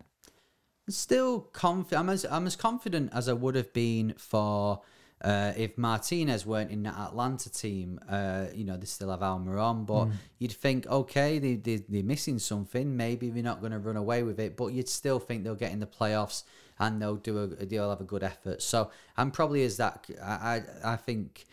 [0.89, 1.99] Still confident.
[1.99, 4.81] I'm as I'm as confident as I would have been for
[5.21, 7.99] uh, if Martinez weren't in that Atlanta team.
[8.07, 12.39] Uh, you know, they still have Almiron, but you'd think, okay, they, they they're missing
[12.39, 12.95] something.
[12.95, 15.71] Maybe they're not going to run away with it, but you'd still think they'll get
[15.71, 16.43] in the playoffs
[16.79, 18.61] and they'll do a they'll have a good effort.
[18.61, 20.05] So I'm probably as that.
[20.23, 21.45] I I, I think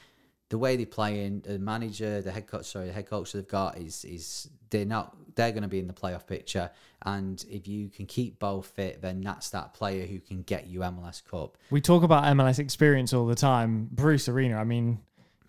[0.51, 3.49] the way they play in the manager, the head coach, sorry, the head coach they've
[3.49, 6.71] got is is they're not they're going to be in the playoff picture.
[7.05, 10.81] And if you can keep both fit, then that's that player who can get you
[10.81, 11.59] MLS Cup.
[11.71, 13.89] We talk about MLS experience all the time.
[13.93, 15.01] Bruce Arena, I mean,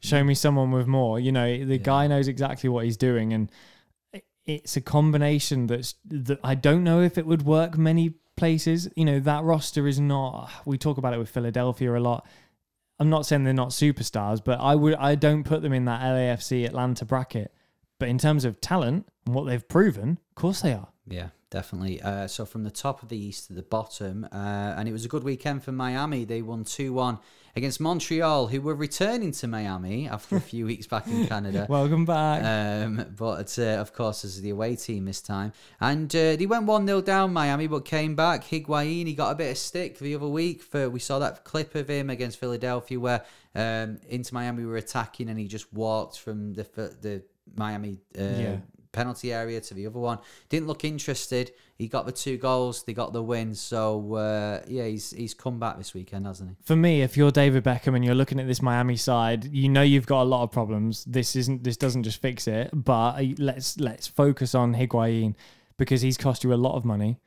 [0.01, 1.19] show me someone with more.
[1.19, 3.49] You know, the guy knows exactly what he's doing, and
[4.45, 8.89] it's a combination that's that I don't know if it would work many places.
[8.95, 10.51] You know, that roster is not.
[10.65, 12.27] We talk about it with Philadelphia a lot.
[12.99, 16.01] I'm not saying they're not superstars, but I would I don't put them in that
[16.01, 17.53] LAFC Atlanta bracket.
[17.97, 20.89] But in terms of talent and what they've proven, of course they are.
[21.07, 22.01] Yeah, definitely.
[22.01, 25.05] Uh, so from the top of the East to the bottom, uh, and it was
[25.05, 26.25] a good weekend for Miami.
[26.25, 27.17] They won 2 1
[27.55, 31.65] against Montreal, who were returning to Miami after a few weeks back in Canada.
[31.69, 32.43] Welcome back.
[32.43, 36.65] Um, but uh, of course, as the away team this time, and uh, they went
[36.65, 38.43] one 0 down Miami, but came back.
[38.43, 40.61] Higuain, he got a bit of stick the other week.
[40.61, 43.23] For we saw that clip of him against Philadelphia, where
[43.55, 46.65] um, into Miami were attacking, and he just walked from the
[47.01, 47.23] the
[47.55, 48.57] Miami uh, Yeah.
[48.95, 50.19] Penalty area to the other one.
[50.49, 51.51] Didn't look interested.
[51.77, 52.83] He got the two goals.
[52.83, 53.53] They got the win.
[53.53, 56.55] So uh, yeah, he's he's come back this weekend, hasn't he?
[56.63, 59.81] for me, if you're David Beckham and you're looking at this Miami side, you know
[59.81, 61.03] you've got a lot of problems.
[61.05, 65.35] This isn't this doesn't just fix it, but let's let's focus on Higuain
[65.77, 67.19] because he's cost you a lot of money,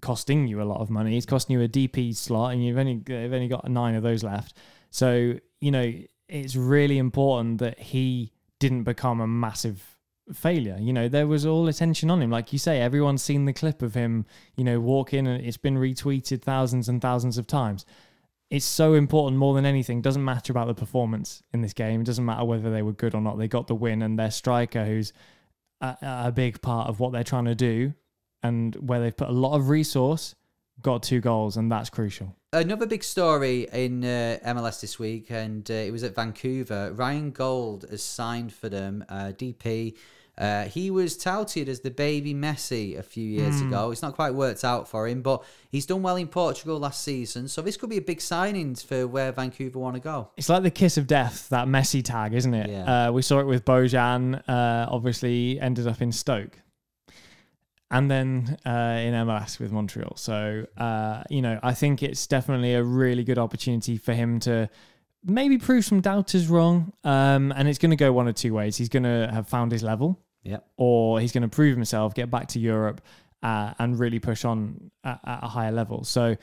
[0.00, 1.12] costing you a lot of money.
[1.12, 4.24] He's costing you a DP slot, and you've only you've only got nine of those
[4.24, 4.56] left.
[4.90, 5.92] So you know
[6.28, 9.96] it's really important that he didn't become a massive
[10.32, 10.76] failure.
[10.80, 12.30] You know, there was all attention on him.
[12.30, 15.56] Like you say, everyone's seen the clip of him, you know, walk in and it's
[15.56, 17.84] been retweeted thousands and thousands of times.
[18.50, 20.02] it's so important more than anything.
[20.02, 22.00] Doesn't matter about the performance in this game.
[22.00, 23.38] It doesn't matter whether they were good or not.
[23.38, 25.12] They got the win, and their striker, who's
[25.80, 27.94] a, a big part of what they're trying to do,
[28.42, 30.34] and where they've put a lot of resource,
[30.82, 32.34] got two goals, and that's crucial.
[32.52, 36.92] Another big story in uh, MLS this week, and uh, it was at Vancouver.
[36.92, 39.96] Ryan Gauld has signed for them, uh, DP.
[40.40, 43.90] Uh, he was touted as the baby Messi a few years ago.
[43.90, 47.46] It's not quite worked out for him, but he's done well in Portugal last season.
[47.46, 50.30] So this could be a big signing for where Vancouver want to go.
[50.38, 52.70] It's like the kiss of death, that Messi tag, isn't it?
[52.70, 53.08] Yeah.
[53.08, 56.58] Uh, we saw it with Bojan, uh, obviously ended up in Stoke.
[57.90, 60.16] And then uh, in MLS with Montreal.
[60.16, 64.70] So, uh, you know, I think it's definitely a really good opportunity for him to
[65.22, 66.94] maybe prove some doubters wrong.
[67.04, 68.76] Um, and it's going to go one of two ways.
[68.76, 70.66] He's going to have found his level, Yep.
[70.76, 73.02] or he's going to prove himself, get back to Europe,
[73.42, 76.04] uh, and really push on at, at a higher level.
[76.04, 76.36] So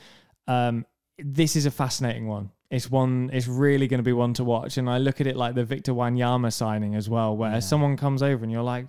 [0.46, 0.86] um,
[1.18, 2.50] this is a fascinating one.
[2.70, 3.30] It's one.
[3.32, 4.76] It's really going to be one to watch.
[4.76, 8.22] And I look at it like the Victor Wanyama signing as well, where someone comes
[8.22, 8.88] over and you're like,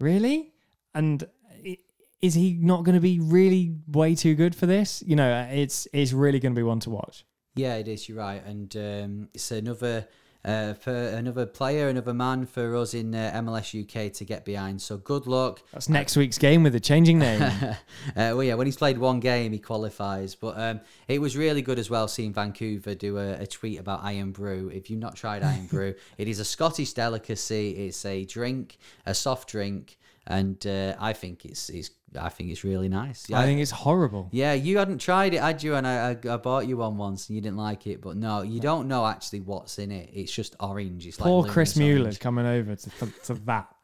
[0.00, 0.52] really?
[0.94, 1.26] And
[2.20, 5.02] is he not going to be really way too good for this?
[5.06, 7.24] You know, it's it's really going to be one to watch.
[7.54, 8.08] Yeah, it is.
[8.08, 10.08] You're right, and um, it's another
[10.44, 14.80] uh, for another player, another man for us in uh, MLS UK to get behind.
[14.80, 15.62] So good luck.
[15.72, 17.42] That's next week's game with the changing name.
[17.42, 17.74] uh,
[18.14, 20.34] well, yeah, when he's played one game, he qualifies.
[20.34, 24.04] But um, it was really good as well seeing Vancouver do a, a tweet about
[24.04, 24.70] Irn-Bru.
[24.72, 27.70] If you've not tried Iron Brew, it is a Scottish delicacy.
[27.86, 32.62] It's a drink, a soft drink, and uh, I think it's, it's I think it's
[32.62, 33.30] really nice.
[33.32, 34.28] I think it's horrible.
[34.30, 35.74] Yeah, you hadn't tried it, had you?
[35.74, 38.00] And I, I, I bought you one once, and you didn't like it.
[38.00, 40.10] But no, you don't know actually what's in it.
[40.12, 41.06] It's just orange.
[41.06, 42.20] It's Poor like Chris luminous Mueller orange.
[42.20, 42.90] coming over to,
[43.24, 43.68] to that.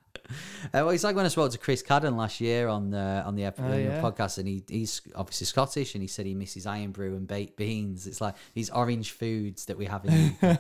[0.67, 3.35] Uh, well, it's like when I spoke to Chris Cadden last year on the on
[3.35, 4.01] the, Oh, yeah.
[4.01, 8.07] podcast, and he, he's obviously Scottish, and he said he misses Irn-Bru and baked beans.
[8.07, 10.35] It's like these orange foods that we have in.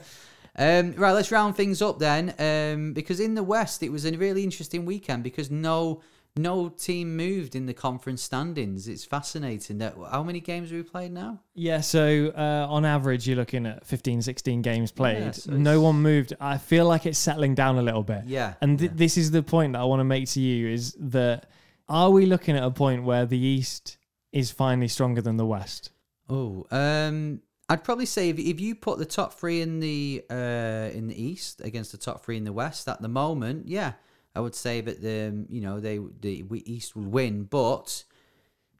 [0.56, 4.16] um, right, let's round things up then, um, because in the West it was a
[4.16, 6.00] really interesting weekend because no
[6.36, 8.88] no team moved in the conference standings.
[8.88, 11.40] It's fascinating that how many games have we played now?
[11.54, 15.22] Yeah, so uh, on average, you're looking at 15, 16 games played.
[15.22, 16.34] Yeah, so no one moved.
[16.40, 18.24] I feel like it's settling down a little bit.
[18.26, 20.96] Yeah, And th- this is the point that I want to make to you is
[20.98, 21.46] that
[21.88, 23.96] are we looking at a point where the East
[24.32, 25.92] is finally stronger than the West?
[26.28, 30.90] Oh, um, I'd probably say if, if you put the top three in the uh,
[30.92, 33.92] in the East against the top three in the West at the moment, yeah,
[34.34, 38.04] I would say that the um, you know they the we East would win, but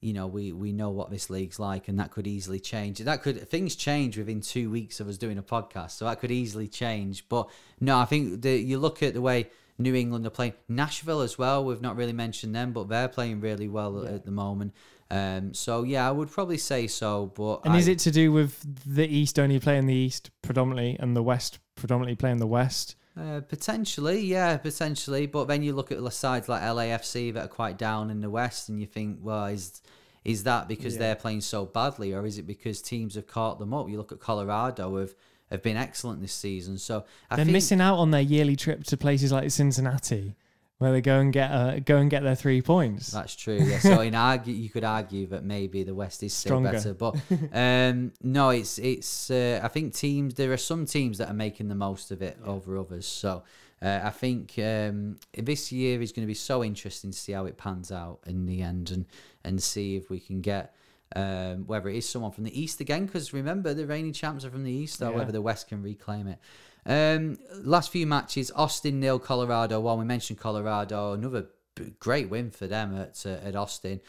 [0.01, 2.99] you know we we know what this league's like, and that could easily change.
[2.99, 6.31] That could things change within two weeks of us doing a podcast, so that could
[6.31, 7.27] easily change.
[7.31, 7.49] But
[7.81, 9.49] no, I think the you look at the way.
[9.79, 11.65] New England are playing Nashville as well.
[11.65, 14.73] We've not really mentioned them, but they're playing really well at the moment.
[15.11, 17.27] Um, so yeah, I would probably say so.
[17.35, 20.97] But And I- is it to do with the East only playing the East predominantly
[20.99, 22.97] and the West predominantly playing the West?
[23.17, 25.27] Uh, potentially, yeah, potentially.
[25.27, 28.31] But then you look at the sides like LAFC that are quite down in the
[28.31, 29.83] West, and you think, well, is
[30.25, 33.75] is that because they're playing so badly, or is it because teams have caught them
[33.75, 33.89] up?
[33.91, 35.15] You look at Colorado have
[35.51, 38.97] have been excellent this season, so I They're missing out on their yearly trip to
[38.97, 40.37] places like Cincinnati,
[40.79, 43.11] where they go and get uh, go and get their three points.
[43.11, 43.59] That's true.
[43.59, 43.79] Yeah.
[43.79, 46.73] So in argue, you could argue that maybe the West is still Stronger.
[46.73, 47.17] better, but
[47.53, 49.31] um, no, it's it's.
[49.31, 50.35] Uh, I think teams.
[50.35, 53.07] There are some teams that are making the most of it over others.
[53.07, 53.45] So
[53.81, 57.47] uh, I think um, this year is going to be so interesting to see how
[57.47, 59.07] it pans out in the end, and
[59.45, 60.75] and see if we can get.
[61.17, 64.51] Um, whether it is someone from the east again, because remember the reigning champs are
[64.51, 65.17] from the east, or Yeah.
[65.19, 66.39] whether the west can reclaim it.
[66.87, 69.99] Um, last few matches: Austin nil, Colorado one.
[70.01, 71.47] We mentioned Colorado, another
[71.77, 74.01] b- great win for them at uh, at Austin.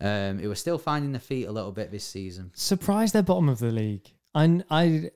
[0.00, 2.50] Um, it was still finding their feet a little bit this season.
[2.54, 4.10] surprised they're bottom of the league.
[4.34, 5.10] I, I,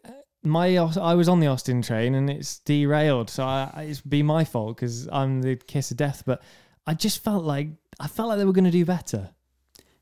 [0.44, 4.44] my, I was on the Austin train and it's derailed, so I, it's be my
[4.44, 6.22] fault because I'm the kiss of death.
[6.24, 6.42] But
[6.86, 9.30] I just felt like I felt like they were going to do better.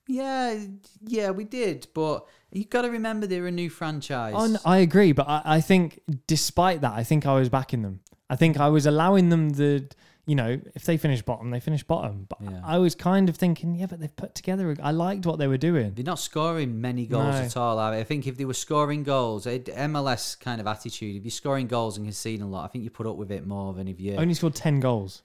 [0.09, 0.59] Yeah,
[1.07, 4.35] yeah, we did, but you've got to remember they're a new franchise.
[4.53, 8.01] No, I agree, but I, I think despite that, I think I was backing them.
[8.31, 9.89] I think I was allowing them the,
[10.27, 12.27] you know, if they finish bottom, they finish bottom.
[12.29, 12.61] But Yeah.
[12.65, 14.77] I was kind of thinking, yeah, but they've put together.
[14.83, 15.93] I liked what they were doing.
[15.95, 17.41] They're not scoring many goals No.
[17.43, 17.79] at all.
[17.79, 21.17] I I think if they were scoring goals, it, MLS kind of attitude.
[21.17, 23.47] If you're scoring goals and conceding a lot, I think you put up with it
[23.47, 25.23] more than if you Only scored ten goals.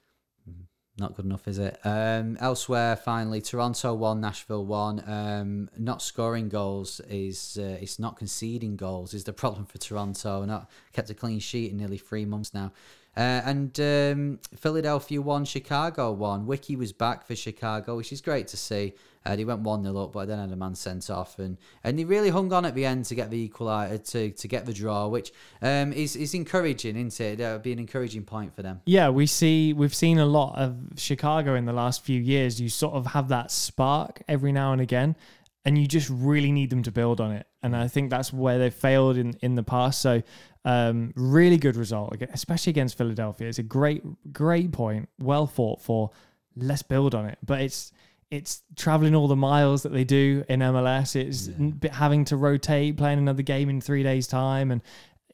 [0.98, 1.78] Not good enough, is it?
[1.84, 5.02] Um, elsewhere, finally, Toronto won, Nashville won.
[5.08, 10.44] Um, not scoring goals is uh, it's not conceding goals is the problem for Toronto.
[10.44, 12.72] Not kept a clean sheet in nearly three months now.
[13.16, 16.46] Uh, and um, Philadelphia won, Chicago won.
[16.46, 18.94] Wiki was back for Chicago, which is great to see.
[19.24, 21.38] Uh, they went 1 0 up, but then had a man sent off.
[21.38, 24.48] And, and they really hung on at the end to get the equaliser, to, to
[24.48, 27.38] get the draw, which um, is, is encouraging, isn't it?
[27.38, 28.80] That would be an encouraging point for them.
[28.86, 32.60] Yeah, we see we've seen a lot of Chicago in the last few years.
[32.60, 35.16] You sort of have that spark every now and again,
[35.64, 37.46] and you just really need them to build on it.
[37.62, 40.00] And I think that's where they failed in in the past.
[40.00, 40.22] So
[40.64, 43.48] um, really good result, especially against Philadelphia.
[43.48, 44.02] It's a great
[44.32, 46.10] great point, well fought for.
[46.54, 47.92] Let's build on it, but it's
[48.32, 51.14] it's traveling all the miles that they do in MLS.
[51.14, 51.92] It's yeah.
[51.92, 54.80] having to rotate, playing another game in three days' time, and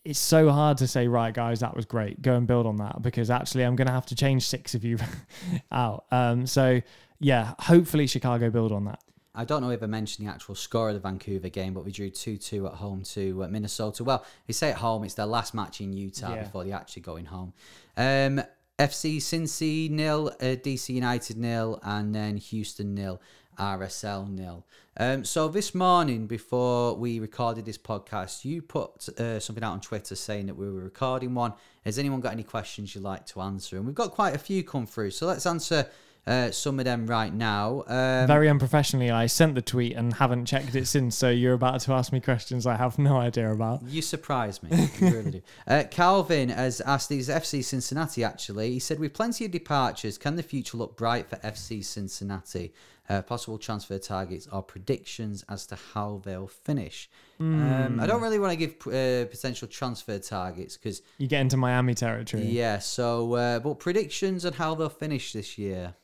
[0.05, 2.21] it's so hard to say, right, guys, that was great.
[2.23, 4.85] Go and build on that because actually, I'm going to have to change six of
[4.85, 4.99] you
[5.73, 6.07] out.
[6.11, 6.83] Um, so
[7.21, 9.01] yeah, hopefully Chicago build on that.
[9.33, 11.93] I don't know if I mentioned the actual score of the Vancouver game, but we
[11.93, 14.03] drew 2 2 at home to uh, Minnesota.
[14.03, 16.43] Well, they say at home, it's their last match in Utah yeah.
[16.43, 17.53] before they actually going home.
[17.97, 18.43] Um,
[18.79, 23.21] FC Cincy nil, uh, DC United nil, and then Houston nil,
[23.59, 24.65] RSL nil.
[24.97, 29.81] Um, so this morning, before we recorded this podcast, you put uh, something out on
[29.81, 31.55] Twitter saying that we were recording one.
[31.85, 33.77] Has anyone got any questions you'd like to answer?
[33.77, 35.89] And we've got quite a few come through, so let's answer
[36.29, 37.83] uh, some of them right now.
[37.87, 41.17] Um, Very unprofessionally, I sent the tweet and haven't checked it since.
[41.17, 43.83] So you're about to ask me questions I have no idea about.
[43.85, 44.91] You surprise me.
[45.01, 45.43] You really do.
[45.67, 48.73] Uh, Calvin has asked these FC Cincinnati actually.
[48.73, 52.73] He said, with plenty of departures, can the future look bright for FC Cincinnati?
[53.09, 57.09] Uh, possible transfer targets or predictions as to how they'll finish.
[57.41, 57.87] Mm.
[57.87, 61.57] Um, I don't really want to give uh, potential transfer targets because you get into
[61.57, 62.45] Miami territory.
[62.45, 62.79] Yeah.
[62.81, 65.95] So, uh, but predictions on how they'll finish this year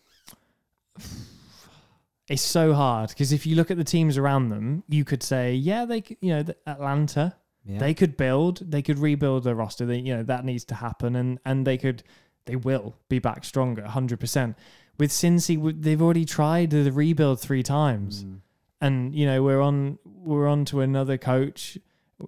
[2.28, 5.54] it's so hard because if you look at the teams around them, you could say,
[5.54, 7.78] yeah, they, could, you know, Atlanta, yeah.
[7.78, 9.84] they could build, they could rebuild their roster.
[9.84, 12.02] They, you know, that needs to happen, and and they could,
[12.46, 14.56] they will be back stronger, hundred percent.
[14.98, 18.38] With Cincy, they've already tried the rebuild three times, mm.
[18.80, 21.78] and you know we're on we're on to another coach.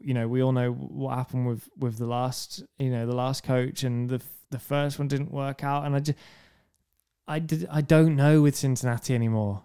[0.00, 3.44] You know, we all know what happened with with the last, you know, the last
[3.44, 6.18] coach, and the the first one didn't work out, and I just
[7.28, 9.62] I, did, I don't know with Cincinnati anymore.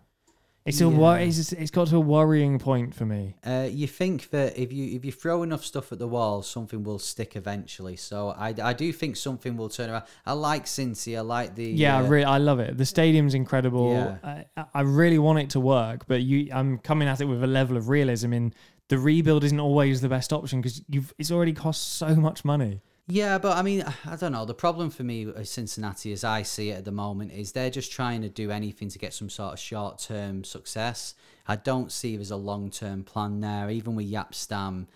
[0.63, 0.87] It's yeah.
[0.87, 3.35] a wor- it's, it's got to a worrying point for me.
[3.43, 6.83] Uh, you think that if you if you throw enough stuff at the wall, something
[6.83, 7.95] will stick eventually.
[7.95, 10.03] So I, I do think something will turn around.
[10.23, 11.17] I like Cincy.
[11.17, 11.97] I like the yeah.
[11.97, 12.77] Uh, I really I love it.
[12.77, 13.93] The stadium's incredible.
[13.93, 14.43] Yeah.
[14.55, 17.47] I, I really want it to work, but you I'm coming at it with a
[17.47, 18.31] level of realism.
[18.31, 18.53] In
[18.89, 22.81] the rebuild isn't always the best option because you've it's already cost so much money.
[23.13, 24.45] Yeah, but I mean, I don't know.
[24.45, 27.69] The problem for me with Cincinnati, as I see it at the moment, is they're
[27.69, 31.13] just trying to do anything to get some sort of short term success.
[31.45, 33.69] I don't see there's a long term plan there.
[33.69, 34.87] Even with Jaap Stam,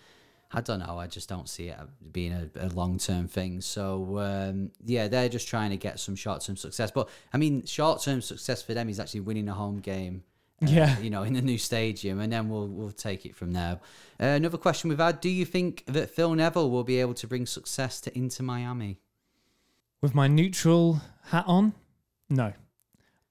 [0.50, 0.98] I don't know.
[0.98, 1.76] I just don't see it
[2.10, 3.60] being a, a long term thing.
[3.60, 6.90] So um, yeah, they're just trying to get some short term success.
[6.90, 10.22] But I mean, short term success for them is actually winning a home game
[10.62, 13.52] uh, yeah, you know, in the new stadium, and then we'll we'll take it from
[13.52, 13.78] there.
[14.18, 17.26] Uh, another question we've had: Do you think that Phil Neville will be able to
[17.26, 18.98] bring success to Inter Miami?
[20.00, 21.74] With my neutral hat on,
[22.30, 22.54] no.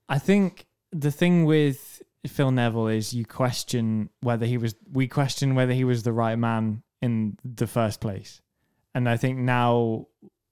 [0.08, 4.76] I think the thing with Phil Neville is you question whether he was.
[4.92, 8.40] We question whether he was the right man in the first place,
[8.94, 10.08] and I think now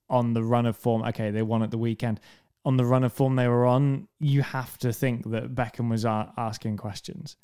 [0.10, 2.20] on the run of form, okay, they won at the weekend
[2.66, 6.06] on the run of form they were on, you have to think that Beckham was
[6.06, 7.36] asking questions.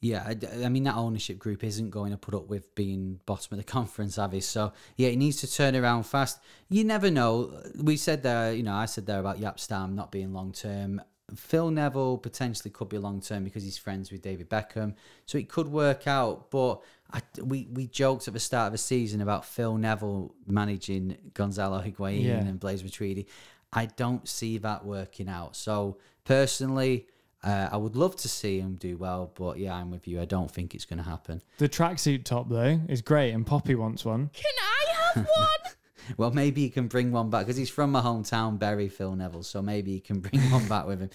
[0.00, 3.48] Yeah, I, I, mean that ownership group isn't going to put up with being bottom
[3.52, 4.40] of the conference, Avi.
[4.40, 6.38] So yeah, he needs to turn around fast.
[6.68, 7.62] You never know.
[7.80, 11.00] We said there, you know, I said there about Jaap Stam not being long term.
[11.34, 15.48] Phil Neville potentially could be long term because he's friends with David Beckham, so it
[15.48, 16.50] could work out.
[16.52, 21.16] But I, we we joked at the start of the season about Phil Neville managing
[21.34, 22.38] Gonzalo Higuain yeah.
[22.38, 23.26] and Blaise Matuidi.
[23.72, 25.56] I don't see that working out.
[25.56, 27.06] So personally,
[27.42, 30.20] uh, I would love to see him do well, but yeah, I'm with you.
[30.20, 31.42] I don't think it's going to happen.
[31.58, 34.30] The tracksuit top though is great, and Poppy wants one.
[34.32, 35.72] Can I have one?
[36.16, 39.42] well, maybe he can bring one back because he's from my hometown, Bury, Phil Neville.
[39.42, 41.10] So maybe he can bring one back with him.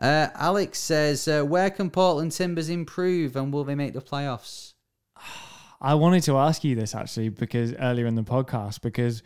[0.00, 4.74] Uh, Alex says, uh, "Where can Portland Timbers improve, and will they make the playoffs?"
[5.80, 9.22] I wanted to ask you this actually because earlier in the podcast because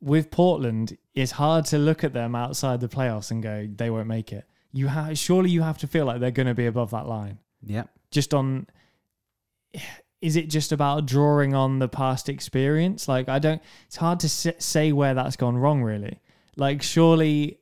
[0.00, 4.06] with Portland, it's hard to look at them outside the playoffs and go, they won't
[4.06, 4.44] make it.
[4.72, 7.38] You have surely you have to feel like they're going to be above that line.
[7.62, 7.84] Yeah.
[8.10, 8.66] Just on,
[10.20, 13.08] is it just about drawing on the past experience?
[13.08, 13.62] Like I don't.
[13.86, 15.82] It's hard to say where that's gone wrong.
[15.82, 16.20] Really,
[16.56, 17.58] like surely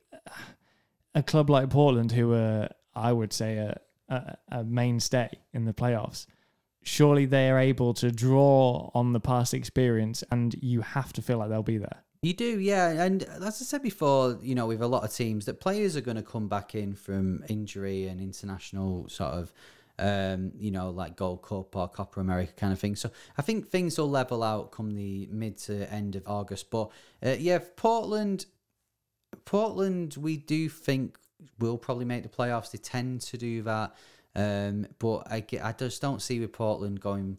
[1.15, 3.79] a club like Portland, who are I would say a,
[4.09, 6.25] a, a mainstay in the playoffs,
[6.83, 11.37] surely they are able to draw on the past experience, and you have to feel
[11.37, 12.03] like they'll be there.
[12.21, 12.89] You do, yeah.
[12.89, 16.01] And as I said before, you know, with a lot of teams, that players are
[16.01, 19.53] going to come back in from injury and international sort of,
[19.99, 22.95] um, you know, like Gold Cup or Copa América kind of thing.
[22.95, 26.71] So I think things will level out come the mid to end of August.
[26.71, 26.89] But
[27.23, 28.47] uh, yeah, Portland,
[29.45, 31.17] Portland, we do think
[31.59, 32.71] will probably make the playoffs.
[32.71, 33.95] They tend to do that.
[34.35, 37.37] Um, but I, I just don't see with Portland going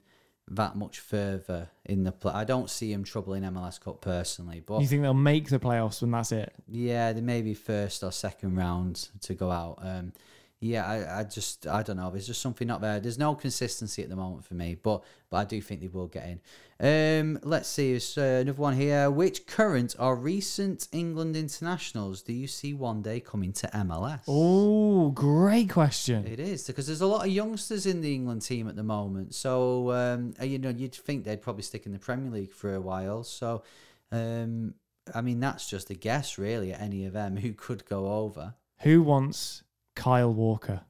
[0.51, 2.33] that much further in the play.
[2.33, 4.63] I don't see him troubling MLS Cup personally.
[4.65, 6.53] But You think they'll make the playoffs when that's it?
[6.69, 9.79] yeah, they may be first or second round to go out.
[9.83, 10.13] Um,
[10.61, 12.11] yeah, I, I just I don't know.
[12.11, 12.99] There's just something not there.
[12.99, 16.09] There's no consistency at the moment for me, but but I do think they will
[16.09, 16.41] get in.
[16.81, 17.93] Um, let's see.
[17.93, 19.09] There's uh, another one here.
[19.09, 24.23] Which current or recent England internationals do you see one day coming to MLS?
[24.27, 26.27] Oh, great question.
[26.27, 29.35] It is because there's a lot of youngsters in the England team at the moment.
[29.35, 32.75] So um, uh, you know, you'd think they'd probably stick in the Premier League for
[32.75, 33.23] a while.
[33.23, 33.63] So,
[34.11, 34.75] um,
[35.15, 38.55] I mean, that's just a guess, really, at any of them who could go over.
[38.81, 39.63] Who wants
[39.99, 40.83] Kyle Walker?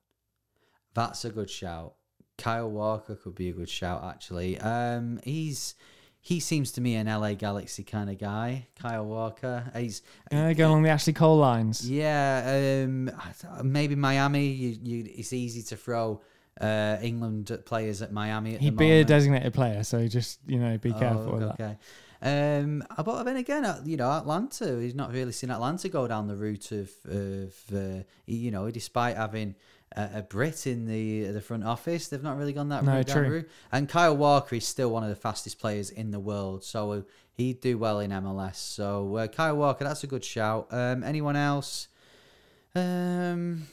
[0.95, 1.95] That's a good shout.
[2.37, 4.59] Kyle Walker could be a good shout, actually.
[4.59, 5.75] Um, he's
[6.21, 8.69] he seems to me an LA Galaxy kind of guy.
[8.79, 9.71] Kyle Walker.
[9.75, 11.89] He's Uh, go along the Ashley Cole lines.
[11.89, 13.11] Yeah, um,
[13.63, 14.47] maybe Miami.
[14.49, 16.21] You, you, it's easy to throw
[16.61, 18.57] uh, England players at Miami.
[18.57, 21.79] At He'd be a designated player, so just you know be careful Oh, with that.
[22.21, 24.81] Um, but then again, uh, you know, Atlanta.
[24.81, 29.17] He's not really seen Atlanta go down the route of, of uh, you know, despite
[29.17, 29.55] having
[29.97, 33.07] a, a Brit in the the front office, they've not really gone that No, route.
[33.07, 33.37] down the true.
[33.39, 33.49] route.
[33.71, 37.01] And Kyle Walker is still one of the fastest players in the world, so uh,
[37.37, 38.57] he'd do well in MLS.
[38.57, 40.67] So uh, Kyle Walker, that's a good shout.
[40.73, 41.87] Um, anyone else?
[42.75, 43.67] Um,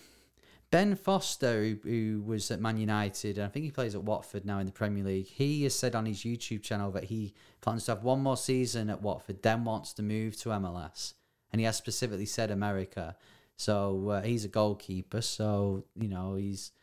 [0.75, 4.43] Ben Foster, who, who was at Man United, and I think he plays at Watford
[4.43, 7.85] now in the Premier League, he has said on his YouTube channel that he plans
[7.85, 11.13] to have one more season at Watford, then wants to move to MLS.
[11.53, 13.15] And he has specifically said America.
[13.55, 15.21] So uh, he's a goalkeeper.
[15.21, 16.73] So, you know, he's,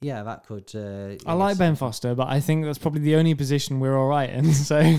[0.00, 0.72] yeah, that could.
[0.74, 4.08] Uh, I like Ben Foster, but I think that's probably the only position we're all
[4.08, 4.52] right in.
[4.52, 4.98] So,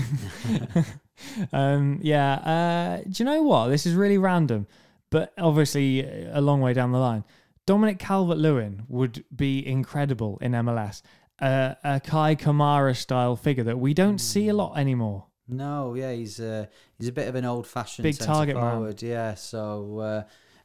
[1.52, 2.32] um, yeah.
[2.32, 3.68] Uh, do you know what?
[3.68, 4.66] This is really random,
[5.10, 7.24] but obviously a long way down the line.
[7.66, 11.02] Dominic Calvert Lewin would be incredible in MLS.
[11.40, 15.26] Uh, a Kei Kamara style figure that we don't see a lot anymore.
[15.48, 16.66] No, yeah, he's uh,
[16.98, 18.72] he's a bit of an old fashioned Big target man.
[18.72, 19.02] forward.
[19.02, 20.22] Yeah, so uh,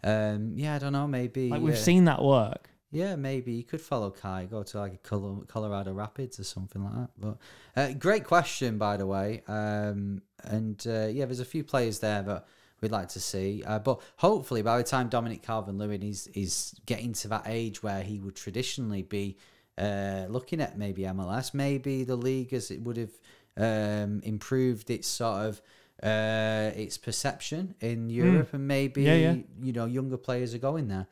[0.08, 2.70] um, yeah, I don't know, maybe Like we've uh, seen that work.
[2.92, 6.94] Yeah, maybe you could follow Kei, go to like a Colorado Rapids or something like
[6.94, 7.10] that.
[7.18, 7.38] But
[7.76, 9.44] uh, great question, by the way.
[9.48, 12.46] Um, and uh, yeah, there's a few players there that
[12.82, 13.64] we'd like to see.
[13.66, 17.82] Uh, but hopefully, by the time Dominic Calvert Lewin is is getting to that age
[17.84, 19.38] where he would traditionally be
[19.78, 23.12] uh, looking at maybe MLS, maybe the league as it would have
[23.58, 25.62] um, improved its sort of
[26.04, 29.08] uh, its perception in Europe, and maybe Hmm.
[29.08, 29.36] Yeah, yeah.
[29.62, 31.08] you know younger players are going there.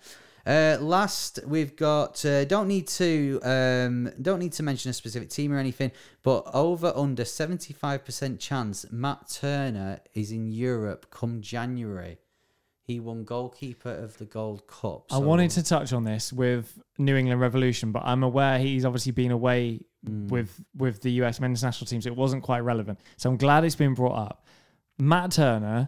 [0.45, 5.29] Uh, last, we've got uh, don't need to um, don't need to mention a specific
[5.29, 5.91] team or anything,
[6.21, 12.17] but over under seventy five percent chance Matt Turner is in Europe come January.
[12.85, 15.05] He won goalkeeper of the Gold Cup.
[15.09, 19.13] I wanted to touch on this with New England Revolution, but I'm aware he's obviously
[19.13, 20.27] been away Mm.
[20.27, 22.99] with with the US men's national team, so it wasn't quite relevant.
[23.15, 24.45] So I'm glad it's been brought up.
[24.99, 25.87] Matt Turner,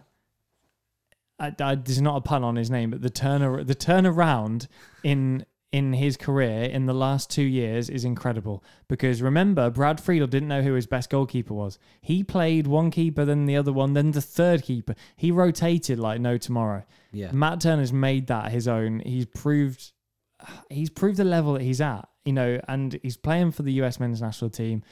[1.38, 4.68] I, I, there's not a pun on his name, but the turner the turnaround
[5.02, 8.64] in in his career in the last two years is incredible.
[8.88, 11.78] Because remember, Brad Friedel didn't know who his best goalkeeper was.
[12.00, 14.94] He played one keeper, then the other one, then the third keeper.
[15.16, 16.84] He rotated like no tomorrow.
[17.12, 17.32] Yeah.
[17.32, 19.00] Matt Turner's made that his own.
[19.00, 19.92] He's proved
[20.70, 24.00] he's proved the level that he's at, you know, and he's playing for the US
[24.00, 24.82] men's national team.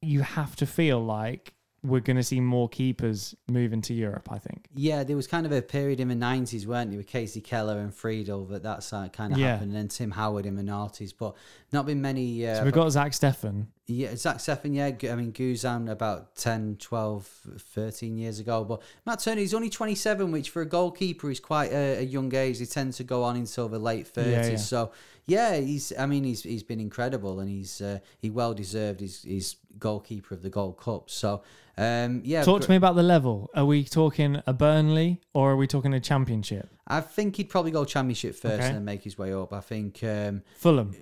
[0.00, 1.54] You have to feel like
[1.84, 4.66] we're going to see more keepers moving to Europe, I think.
[4.74, 7.78] Yeah, there was kind of a period in the nineties, weren't there, with Kasey Keller
[7.78, 9.52] and Friedel that that's uh, kind of Yeah.
[9.52, 11.34] happened, and then Tim Howard in the noughties, but
[11.74, 12.46] not been many.
[12.46, 13.66] Uh, So we've got Zach Steffen.
[13.86, 15.12] Yeah, Zach Steffen, yeah.
[15.12, 17.26] I mean, Guzan about 10, 12,
[17.58, 18.64] 13 years ago.
[18.64, 22.34] But Matt Turner, he's only 27, which for a goalkeeper is quite a, a young
[22.34, 22.60] age.
[22.60, 24.26] They tend to go on until the late 30s.
[24.30, 24.56] Yeah, yeah.
[24.56, 24.92] So,
[25.26, 29.22] yeah, he's, I mean, he's he's been incredible and he's uh, he well deserved his,
[29.22, 31.10] his goalkeeper of the Gold Cup.
[31.10, 31.42] So,
[31.76, 32.42] um, yeah.
[32.42, 33.50] Talk to me about the level.
[33.54, 36.68] Are we talking a Burnley or are we talking a championship?
[36.86, 38.66] I think he'd probably go championship first Okay.
[38.66, 39.52] and then make his way up.
[39.52, 40.02] I think.
[40.04, 40.94] Um, Fulham.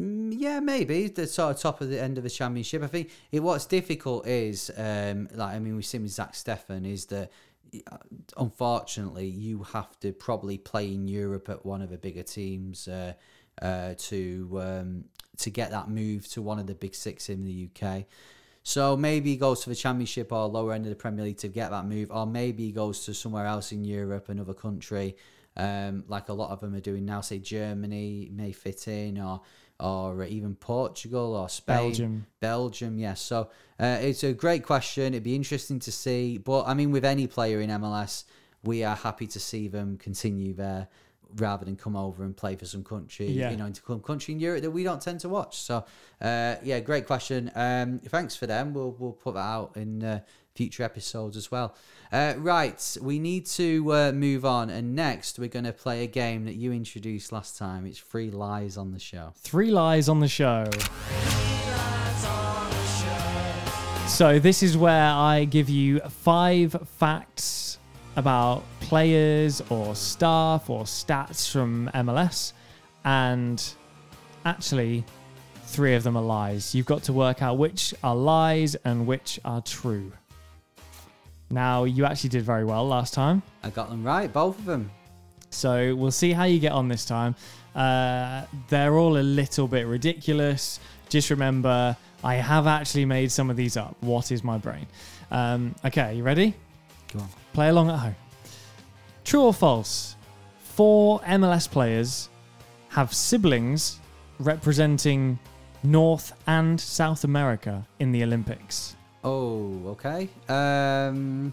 [0.00, 2.82] Mm, Yeah, maybe the sort of top of the end of the championship.
[2.82, 6.86] I think it, what's difficult is, um, like I mean, we've seen with Zach Steffen
[6.90, 7.30] is that
[7.90, 7.96] uh,
[8.36, 13.12] unfortunately you have to probably play in Europe at one of the bigger teams uh,
[13.62, 15.04] uh, to um,
[15.38, 18.04] to get that move to one of the big six in the UK.
[18.62, 21.48] So maybe he goes to the Championship or lower end of the Premier League to
[21.48, 25.16] get that move, or maybe he goes to somewhere else in Europe, another country,
[25.56, 27.22] um, like a lot of them are doing now.
[27.22, 29.40] Say Germany may fit in, or
[29.80, 32.26] or even Portugal or Spain, Belgium.
[32.40, 32.98] Belgium.
[32.98, 33.20] Yes.
[33.20, 35.14] So uh, it's a great question.
[35.14, 36.38] It'd be interesting to see.
[36.38, 38.24] But I mean, with any player in MLS,
[38.62, 40.88] we are happy to see them continue there
[41.36, 43.50] rather than come over and play for some country, Yeah.
[43.50, 45.58] you know, into some country in Europe that we don't tend to watch.
[45.58, 45.84] So,
[46.20, 47.50] uh, yeah, great question.
[47.54, 48.74] Um, thanks for them.
[48.74, 50.20] We'll we'll put that out in uh,
[50.60, 51.74] future episodes as well.
[52.12, 56.06] Uh, right, we need to uh, move on, and next we're going to play a
[56.06, 57.86] game that you introduced last time.
[57.86, 59.32] It's Three Lies on the Show.
[59.36, 60.66] Three lies on the show.
[64.06, 67.78] So, this is where I give you five facts
[68.16, 72.52] about players or staff or stats from MLS,
[73.06, 73.64] and
[74.44, 75.06] actually,
[75.64, 76.74] three of them are lies.
[76.74, 80.12] You've got to work out which are lies and which are true.
[81.50, 83.42] Now, you actually did very well last time.
[83.62, 84.90] I got them right, both of them.
[85.50, 87.34] So we'll see how you get on this time.
[87.74, 90.78] Uh, they're all a little bit ridiculous.
[91.08, 93.96] Just remember, I have actually made some of these up.
[94.00, 94.86] What is my brain?
[95.30, 96.54] Um, okay, you ready?
[97.12, 97.28] Go on.
[97.52, 98.16] Play along at home.
[99.24, 100.16] True or false?
[100.62, 102.28] Four MLS players
[102.90, 103.98] have siblings
[104.38, 105.38] representing
[105.82, 108.96] North and South America in the Olympics.
[109.22, 110.28] Oh, okay.
[110.48, 111.52] Um,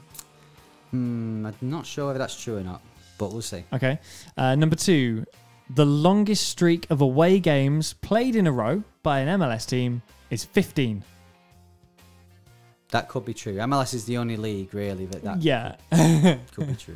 [0.91, 2.81] hmm, I'm not sure if that's true or not,
[3.17, 3.63] but we'll see.
[3.73, 3.99] Okay.
[4.37, 5.25] Uh, number two,
[5.71, 10.45] the longest streak of away games played in a row by an MLS team is
[10.45, 11.03] 15.
[12.91, 13.55] That could be true.
[13.55, 15.75] MLS is the only league really that that Yeah.
[16.53, 16.95] could be true.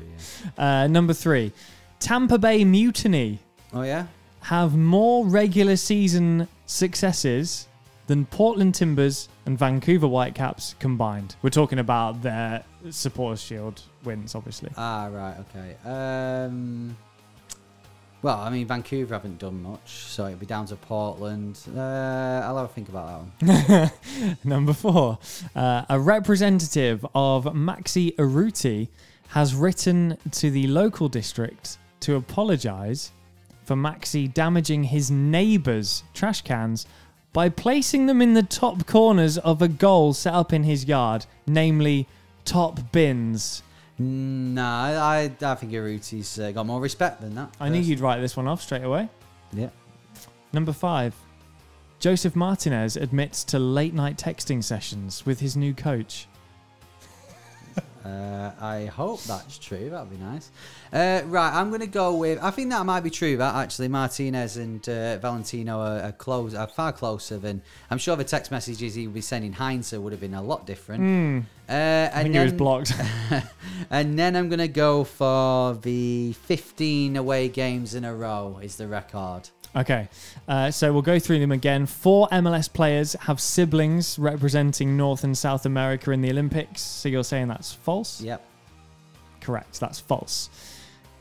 [0.57, 0.83] Yeah.
[0.83, 1.51] uh, number three,
[1.99, 3.39] Tampa Bay Mutiny
[3.73, 4.07] Oh yeah.
[4.39, 7.67] have more regular season successes
[8.07, 11.35] than Portland Timbers and Vancouver Whitecaps combined.
[11.41, 14.71] We're talking about their Supporters Shield wins, obviously.
[14.77, 15.35] Ah right.
[15.39, 15.75] Okay.
[15.83, 16.95] Um.
[18.21, 21.59] Well, I mean, Vancouver haven't done much, so it'd be down to Portland.
[21.75, 21.79] Uh,
[22.43, 24.37] I'll have a think about that one.
[24.43, 25.17] Number four,
[25.55, 28.87] uh, a representative of Maxi Urruti
[29.29, 33.11] has written to the local district to apologise
[33.63, 36.85] for Maxi damaging his neighbour's trash cans
[37.33, 41.25] by placing them in the top corners of a goal set up in his yard,
[41.47, 42.07] namely
[42.45, 43.63] top bins.
[43.97, 47.53] No, I, I think Urruti's uh, got more respect than that.
[47.59, 49.09] I knew you'd write this one off straight away.
[49.53, 49.69] Yeah.
[50.53, 51.15] Number five,
[51.99, 56.27] Josef Martinez admits to late night texting sessions with his new coach.
[58.03, 59.89] Uh, I hope that's true.
[59.89, 60.49] That'd be nice.
[60.91, 62.41] Uh, right, I'm going to go with.
[62.41, 63.37] I think that might be true.
[63.37, 67.61] That actually, Martinez and uh, Valentino are, are close, are far closer than.
[67.91, 70.65] I'm sure the text messages he would be sending Heinze would have been a lot
[70.65, 71.01] different.
[71.01, 71.39] Hmm.
[71.69, 72.93] Uh, I and think he was blocked.
[73.89, 78.77] and then I'm going to go for the 15 away games in a row is
[78.77, 79.49] the record.
[79.75, 80.09] Okay,
[80.49, 81.85] uh, so we'll go through them again.
[81.85, 86.81] Four MLS players have siblings representing North and South America in the Olympics.
[86.81, 88.19] So you're saying that's false?
[88.21, 88.45] Yep.
[89.39, 90.49] Correct, that's false.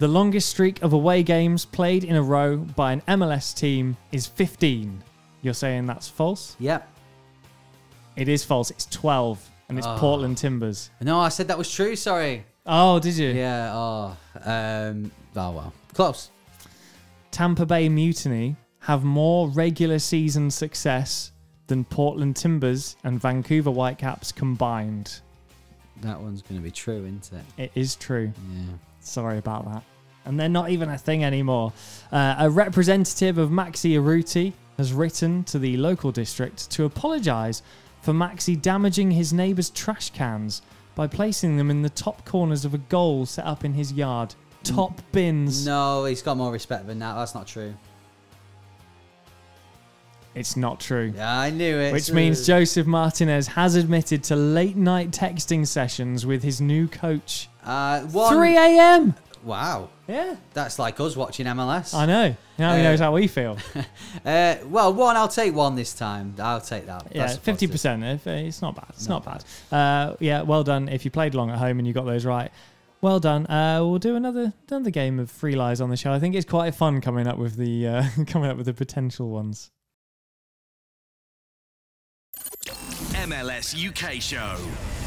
[0.01, 4.27] The longest streak of away games played in a row by an MLS team is
[4.27, 5.01] 15.
[5.43, 6.57] You're saying that's false?
[6.59, 6.89] Yep.
[8.17, 8.71] It is false.
[8.73, 9.97] It's 12, and it's Oh.
[9.99, 10.91] Portland Timbers.
[11.01, 11.95] No, I said that was true.
[11.95, 12.45] Sorry.
[12.67, 13.29] Oh, did you?
[13.31, 13.71] Yeah.
[13.73, 14.17] Oh.
[14.45, 15.11] Um.
[15.37, 15.73] Oh well.
[15.95, 16.31] Close.
[17.31, 21.33] Tampa Bay Mutiny have more regular season success
[21.67, 25.21] than Portland Timbers and Vancouver Whitecaps combined.
[26.03, 27.63] That one's going to be true, isn't it?
[27.63, 28.33] It is true.
[28.53, 28.63] Yeah.
[29.01, 29.83] Sorry about that.
[30.25, 31.73] And they're not even a thing anymore.
[32.11, 37.63] Uh, a representative of Maxi Urruti has written to the local district to apologise
[38.03, 40.63] for Maxi damaging his neighbour's trash cans
[40.95, 44.35] by placing them in the top corners of a goal set up in his yard.
[44.63, 45.65] Top bins.
[45.67, 47.15] No, he's got more respect than that.
[47.15, 47.75] That's not true.
[50.35, 51.13] It's not true.
[51.17, 51.93] Yeah, I knew it.
[51.93, 57.49] Which means Josef Martinez has admitted to late night texting sessions with his new coach.
[57.65, 59.15] Uh, one, 3 a.m.
[59.43, 60.37] Wow, Yeah.
[60.53, 61.95] that's like us watching MLS.
[61.95, 62.37] I know.
[62.59, 63.57] Now he Uh, knows how we feel.
[64.25, 65.17] Uh, well, one.
[65.17, 66.35] I'll take one this time.
[66.39, 67.07] I'll take that.
[67.11, 67.71] Yeah, That's fifty positive.
[67.71, 68.05] percent.
[68.05, 69.77] If uh, it's not bad, it's Not not, bad.
[70.13, 70.89] Uh, yeah, well done.
[70.89, 72.51] If you played long at home and you got those right,
[73.03, 73.47] well done.
[73.47, 76.13] Uh, we'll do another another game of free lies on the show.
[76.13, 79.31] I think it's quite fun coming up with the uh, coming up with the potential
[79.31, 79.71] ones.
[83.21, 84.57] MLS UK show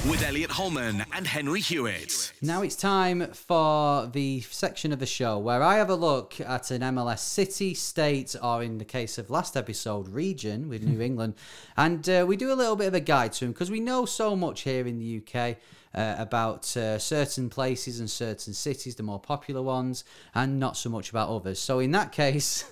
[0.08, 2.32] with Elliot Holman and Henry Hewitt.
[2.44, 6.70] Now it's time for the section of the show where I have a look at
[6.70, 11.34] an MLS city, state, or in the case of last episode, region with New England,
[11.76, 14.06] and uh, we do a little bit of a guide to them because we know
[14.06, 15.58] so much here in the UK.
[15.96, 20.04] Uh, about uh, certain places and certain cities, the more popular ones,
[20.34, 21.60] and not so much about others.
[21.60, 22.66] So, in that case,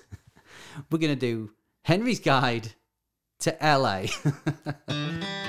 [0.90, 1.52] we're going to do
[1.84, 2.72] Henry's Guide
[3.42, 4.06] to LA.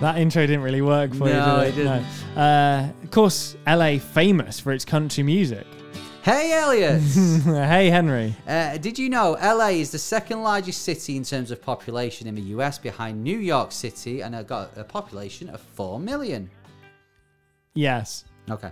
[0.00, 1.84] That intro didn't really work for you, No, did it it?
[1.84, 2.04] didn't.
[2.34, 2.42] No.
[2.42, 5.64] Uh, of course, LA famous for its country music.
[6.24, 7.00] hey, Elliot!
[7.44, 8.34] hey, Henry.
[8.48, 12.34] Uh, did you know LA is the second largest city in terms of population in
[12.34, 16.50] the US behind New York City and it got a population of 4 million?
[17.74, 18.24] Yes.
[18.50, 18.70] Okay.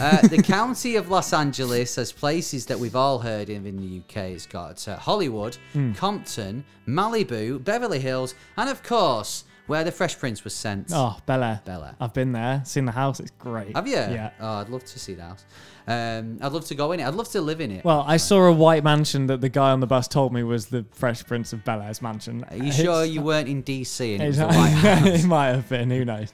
[0.00, 3.98] uh, the county of Los Angeles has places that we've all heard of in the
[4.00, 4.30] UK.
[4.30, 5.92] It's got uh, Hollywood, Hmm.
[5.92, 10.88] Compton, Malibu, Beverly Hills, and of course, where the Fresh Prince was sent.
[10.92, 11.62] Oh, Bel Air.
[11.64, 11.96] Bel Air.
[11.98, 13.20] I've been there, seen the house.
[13.20, 13.74] It's great.
[13.74, 13.94] Have you?
[13.94, 14.32] Yeah.
[14.38, 15.46] Oh, I'd love to see the house.
[15.86, 17.06] Um, I'd love to go in it.
[17.06, 17.82] I'd love to live in it.
[17.82, 20.66] Well, I saw a white mansion that the guy on the bus told me was
[20.66, 22.44] the Fresh Prince of Bel Air's mansion.
[22.50, 25.24] Are you sure you weren't in DC and it was the White House?
[25.24, 25.90] it might have been.
[25.90, 26.30] Who knows?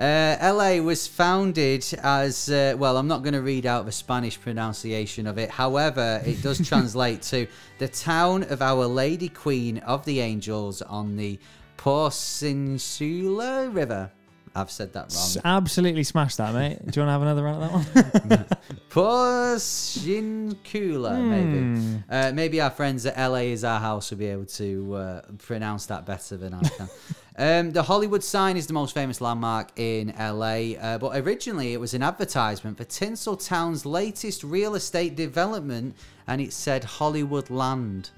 [0.00, 2.96] Uh, LA was founded as uh, well.
[2.96, 5.50] I'm not going to read out the Spanish pronunciation of it.
[5.50, 7.46] However, it does translate to
[7.78, 11.38] the town of Our Lady Queen of the Angels on the
[11.82, 14.12] Porcinsula River.
[14.54, 15.42] I've said that S- wrong.
[15.56, 16.78] Absolutely smashed that, mate.
[16.78, 18.46] Do you want to have another run at that one?
[18.90, 22.02] Porcincula, maybe.
[22.08, 25.86] Uh, maybe our friends at LA is our house will be able to uh, pronounce
[25.86, 26.88] that better than I can.
[27.36, 31.80] um, the Hollywood sign is the most famous landmark in LA, uh, but originally it
[31.80, 35.96] was an advertisement for Tinseltown's latest real estate development,
[36.28, 38.10] and it said Hollywood Land.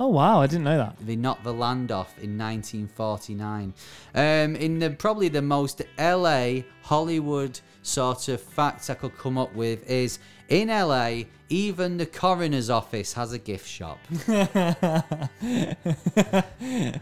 [0.00, 0.96] Oh wow, I didn't know that.
[1.00, 3.74] They knocked the land off in 1949.
[4.14, 9.54] Um, in the probably the most LA Hollywood sort of fact I could come up
[9.54, 10.18] with is
[10.48, 13.98] in LA, even the coroner's office has a gift shop.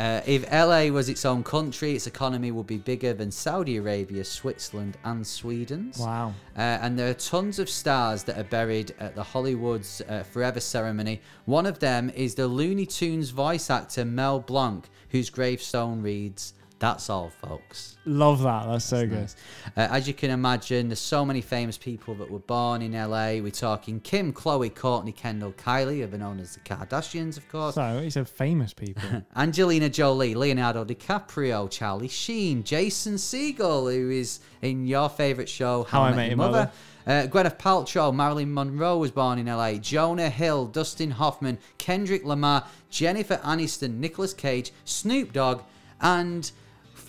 [0.00, 4.24] Uh, if LA was its own country, its economy would be bigger than Saudi Arabia,
[4.24, 5.98] Switzerland, and Sweden's.
[5.98, 6.32] Wow.
[6.56, 10.58] Uh, and there are tons of stars that are buried at the Hollywood's uh, Forever
[10.58, 11.20] ceremony.
[11.44, 17.10] One of them is the Looney Tunes voice actor Mel Blanc, whose gravestone reads, That's
[17.10, 17.98] all, folks.
[18.06, 18.66] Love that.
[18.66, 19.20] That's so good.
[19.20, 19.36] Nice.
[19.76, 23.32] Uh, as you can imagine, there's so many famous people that were born in LA.
[23.34, 27.74] We're talking Kim, Khloé, Kourtney, Kendall, Kylie, ever known as the Kardashians, of course.
[27.74, 29.02] So he said famous people.
[29.36, 36.04] Angelina Jolie, Leonardo DiCaprio, Charlie Sheen, Jason Segel, who is in your favourite show, How,
[36.04, 36.72] I Met Your Mother.
[37.06, 39.74] Uh, Gwyneth Paltrow, Marilyn Monroe was born in LA.
[39.74, 45.62] Jonah Hill, Dustin Hoffman, Kendrick Lamar, Jennifer Aniston, Nicolas Cage, Snoop Dogg,
[46.00, 46.50] and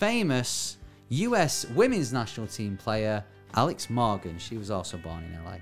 [0.02, 0.78] famous
[1.10, 3.22] US women's national team player
[3.54, 4.36] Alex Morgan.
[4.36, 5.58] She was also born in LA.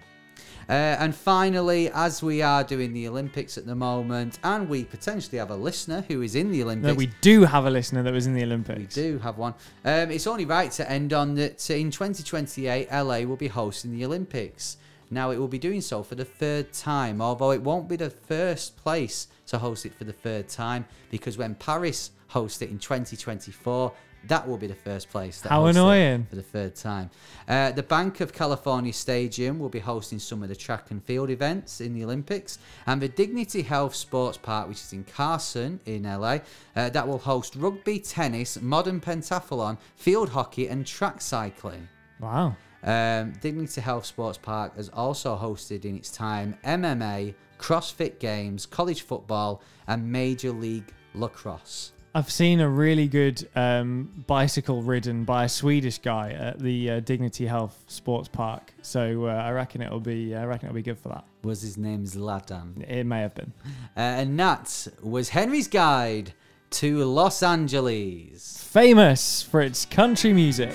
[0.66, 5.36] Uh, and finally, as we are doing the Olympics at the moment, and we potentially
[5.36, 6.88] have a listener who is in the Olympics.
[6.88, 8.96] no, we do have a listener that was in the Olympics.
[8.96, 9.52] We do have one.
[9.84, 14.06] Um, it's only right to end on that in 2028, LA will be hosting the
[14.06, 14.78] Olympics.
[15.10, 18.08] Now, it will be doing so for the third time, although it won't be the
[18.08, 22.78] first place to host it for the third time, because when Paris hosts it in
[22.78, 23.92] 2024,
[24.28, 25.40] that will be the first place.
[25.40, 26.26] That How annoying.
[26.28, 27.10] For the third time.
[27.48, 31.30] Uh, the Bank of California Stadium will be hosting some of the track and field
[31.30, 32.58] events in the Olympics.
[32.86, 36.38] And the Dignity Health Sports Park, which is in Carson in LA,
[36.76, 41.88] uh, that will host rugby, tennis, modern pentathlon, field hockey, and track cycling.
[42.20, 42.56] Wow.
[42.82, 49.02] Um, Dignity Health Sports Park has also hosted in its time MMA, CrossFit Games, college
[49.02, 51.92] football, and Major League Lacrosse.
[52.12, 57.00] I've seen a really good um, bicycle ridden by a Swedish guy at the uh,
[57.00, 58.74] Dignity Health Sports Park.
[58.82, 60.34] So uh, I reckon it'll be.
[60.34, 61.24] I reckon it'll be good for that.
[61.44, 62.82] Was his name Zlatan?
[62.90, 63.52] It may have been.
[63.96, 66.32] Uh, and that was Henry's guide
[66.70, 68.60] to Los Angeles.
[68.60, 70.74] Famous for its country music.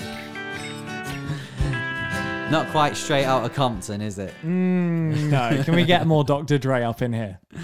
[2.50, 4.32] Not quite straight out of Compton, is it?
[4.42, 6.56] Mm, no, can we get more Dr.
[6.56, 7.40] Dre up in here?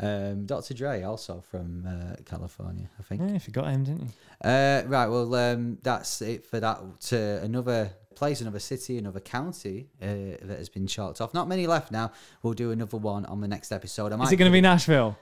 [0.00, 0.74] Um, Dr.
[0.74, 3.22] Dre, also from uh, California, I think.
[3.22, 4.08] Yeah, you forgot him, didn't you?
[4.48, 7.00] Uh, right, well, um, that's it for that.
[7.02, 10.06] To another place, another city, another county uh,
[10.42, 11.34] that has been chalked off.
[11.34, 12.12] Not many left now.
[12.42, 14.12] We'll do another one on the next episode.
[14.12, 15.16] I Is it going to be Nashville?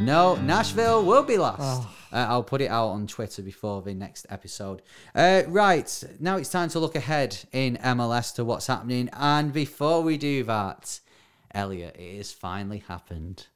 [0.00, 1.60] No, Nashville will be last.
[1.60, 1.94] Oh.
[2.12, 4.82] Uh, I'll put it out on Twitter before the next episode.
[5.14, 9.10] Uh, right, now it's time to look ahead in MLS to what's happening.
[9.12, 11.00] And before we do that,
[11.54, 13.46] Elliot, it has finally happened.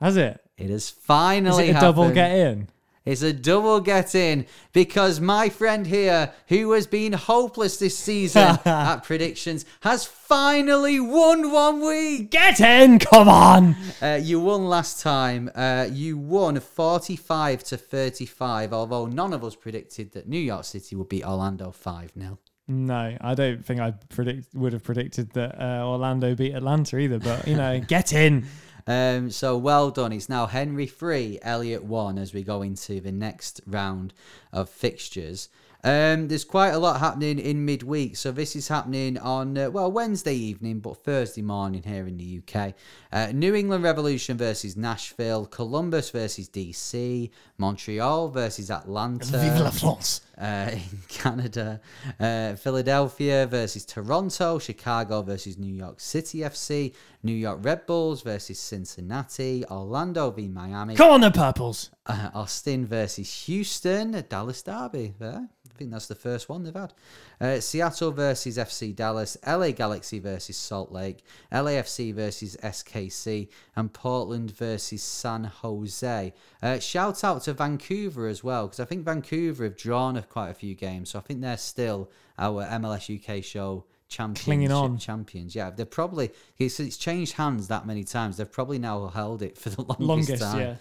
[0.00, 0.40] Has it?
[0.56, 2.68] It has Is finally it a double get in?
[3.04, 4.44] It's a double get in
[4.74, 11.50] because my friend here, who has been hopeless this season at predictions, has finally won
[11.50, 12.30] one week.
[12.30, 13.76] Get in, come on.
[14.02, 15.50] Uh, you won last time.
[15.54, 20.94] Uh, you won 45 to 35, although none of us predicted that New York City
[20.94, 22.38] would beat Orlando 5 0.
[22.70, 27.18] No, I don't think I predict would have predicted that uh, Orlando beat Atlanta either.
[27.18, 28.46] But you know, get in.
[28.88, 30.12] Um, so well done.
[30.14, 34.14] It's now Henry 3, Elliot 1 as we go into the next round
[34.50, 35.50] of fixtures.
[35.84, 38.16] Um, there's quite a lot happening in midweek.
[38.16, 42.40] So this is happening on, uh, well, Wednesday evening, but Thursday morning here in the
[42.42, 42.74] UK.
[43.12, 49.38] Uh, New England Revolution versus Nashville, Columbus versus DC, Montreal versus Atlanta.
[49.38, 50.22] Vive la France.
[50.36, 51.80] uh, in Canada,
[52.18, 58.58] uh, Philadelphia versus Toronto, Chicago versus New York City FC, New York Red Bulls versus
[58.58, 61.90] Cincinnati, Orlando v Miami, Come on, the purples.
[62.08, 65.48] Uh, Austin versus Houston, a Dallas Derby there.
[65.70, 66.92] I think that's the first one they've had.
[67.40, 74.50] Uh, Seattle versus FC Dallas, LA Galaxy versus Salt Lake, LAFC versus SKC, and Portland
[74.50, 76.34] versus San Jose.
[76.60, 80.54] Uh, shout out to Vancouver as well, because I think Vancouver have drawn quite a
[80.54, 84.98] few games, so I think they're still our MLS UK show championship on.
[84.98, 85.54] champions.
[85.54, 88.38] Yeah, they're probably it's, it's changed hands that many times.
[88.38, 90.58] They've probably now held it for the longest, Longest, time.
[90.60, 90.74] yeah.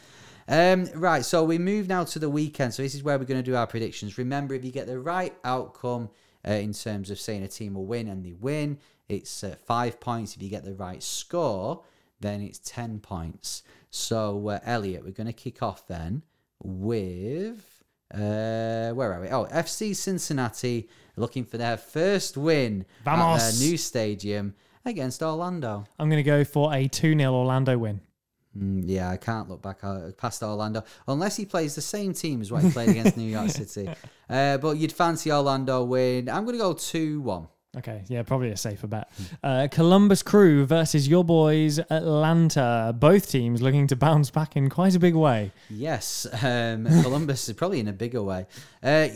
[0.47, 2.73] Um, right, so we move now to the weekend.
[2.73, 4.17] So this is where we're going to do our predictions.
[4.17, 6.09] Remember, if you get the right outcome
[6.47, 8.79] uh, in terms of saying a team will win and they win,
[9.09, 10.35] it's uh, five points.
[10.35, 11.83] If you get the right score,
[12.19, 13.63] then it's ten points.
[13.89, 16.23] So uh, Elliot, we're going to kick off then
[16.63, 17.83] with
[18.13, 19.27] uh, where are we?
[19.27, 20.87] Oh, FC Cincinnati
[21.17, 25.85] looking for their first win at their new stadium against Orlando.
[25.99, 27.99] I'm going to go for a 2 0 Orlando win.
[28.57, 32.41] Mm, yeah, I can't look back uh, past Orlando unless he plays the same team
[32.41, 33.89] as what he played against New York City.
[34.29, 36.27] Uh, but you'd fancy Orlando win.
[36.27, 37.47] I'm going to go 2 1.
[37.77, 39.09] Okay, yeah, probably a safer bet.
[39.43, 42.93] Uh, Columbus Crew versus your boys Atlanta.
[42.97, 45.51] Both teams looking to bounce back in quite a big way.
[45.69, 48.47] Yes, um, Columbus is probably in a bigger way.
[48.81, 49.09] Uh,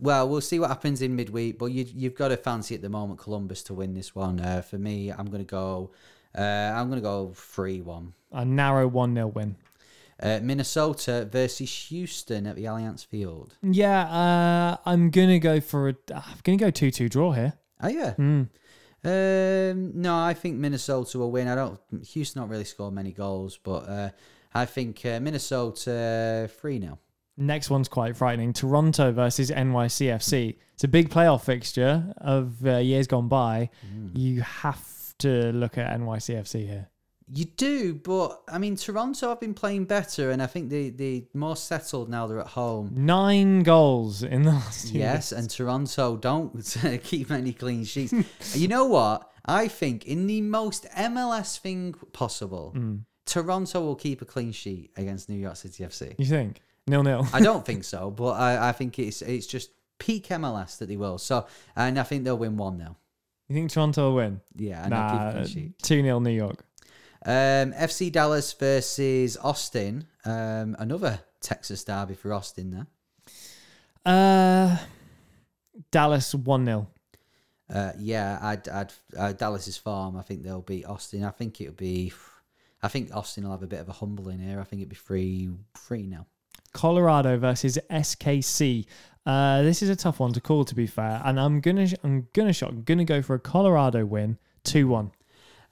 [0.00, 2.88] well, we'll see what happens in midweek, but you, you've got to fancy at the
[2.88, 4.38] moment Columbus to win this one.
[4.38, 5.90] Uh, for me, I'm going to go.
[6.36, 8.12] Uh, I'm going to go 3 1.
[8.32, 9.56] A narrow 1 0 win.
[10.20, 13.56] Uh, Minnesota versus Houston at the Allianz Field.
[13.62, 15.94] Yeah, uh, I'm going to go for a.
[16.14, 17.54] I'm going to go 2 2 draw here.
[17.82, 18.14] Oh yeah.
[18.18, 18.48] Mm.
[19.06, 21.46] Um, no, I think Minnesota will win.
[21.46, 21.78] I don't.
[22.06, 24.10] Houston not really scored many goals, but uh,
[24.54, 26.98] I think uh, Minnesota three 0
[27.36, 28.52] Next one's quite frightening.
[28.52, 30.56] Toronto versus NYCFC.
[30.74, 33.70] It's a big playoff fixture of uh, years gone by.
[34.14, 34.78] You have
[35.18, 36.88] to look at NYCFC here.
[37.26, 41.28] You do, but I mean Toronto have been playing better, and I think they they
[41.32, 42.26] more settled now.
[42.26, 42.90] They're at home.
[42.92, 46.52] Nine goals in the last two Yes, and Toronto don't
[47.02, 48.12] keep any clean sheets.
[48.54, 49.30] you know what?
[49.46, 52.96] I think in the most MLS thing possible, hmm.
[53.24, 56.14] Toronto will keep a clean sheet against New York City FC.
[56.18, 56.60] You think?
[56.86, 57.26] Nil nil.
[57.32, 60.96] I don't think so, but I, I think it's it's just peak MLS that they
[60.96, 61.16] will.
[61.16, 62.98] So, and I think they'll win one now.
[63.48, 64.40] You think Toronto will win?
[64.56, 65.78] Yeah, they'll Nah, clean sheet.
[65.82, 66.64] 2 0 New York.
[67.26, 70.06] Um, FC Dallas versus Austin.
[70.24, 72.86] Um, another Texas derby for Austin there.
[74.04, 74.76] Uh,
[75.90, 76.88] Dallas 1 0.
[77.72, 80.16] Uh, yeah, I'd, I'd uh, Dallas's farm.
[80.16, 81.24] I think they'll beat Austin.
[81.24, 82.12] I think it'll be.
[82.82, 84.60] I think Austin will have a bit of a humbling here.
[84.60, 86.26] I think it'll be three three now.
[86.72, 88.84] Colorado versus SKC.
[89.26, 92.28] Uh, this is a tough one to call, to be fair, and I'm gonna I'm
[92.34, 95.12] gonna shot gonna go for a Colorado win, two one.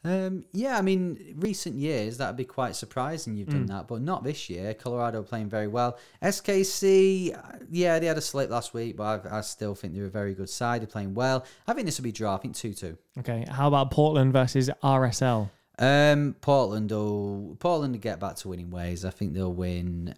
[0.04, 3.36] Um, yeah, I mean, recent years that'd be quite surprising.
[3.36, 3.52] You've Mm.
[3.52, 4.74] done that, but not this year.
[4.74, 5.96] Colorado playing very well.
[6.22, 10.06] SKC, uh, yeah, they had a slip last week, but I, I still think they're
[10.06, 10.80] a very good side.
[10.80, 11.44] They're playing well.
[11.68, 12.34] I think this will be draw.
[12.34, 12.98] I think two two.
[13.20, 15.50] Okay, how about Portland versus RSL?
[15.78, 19.04] Um, Portland will Portland will get back to winning ways.
[19.04, 20.14] I think they'll win.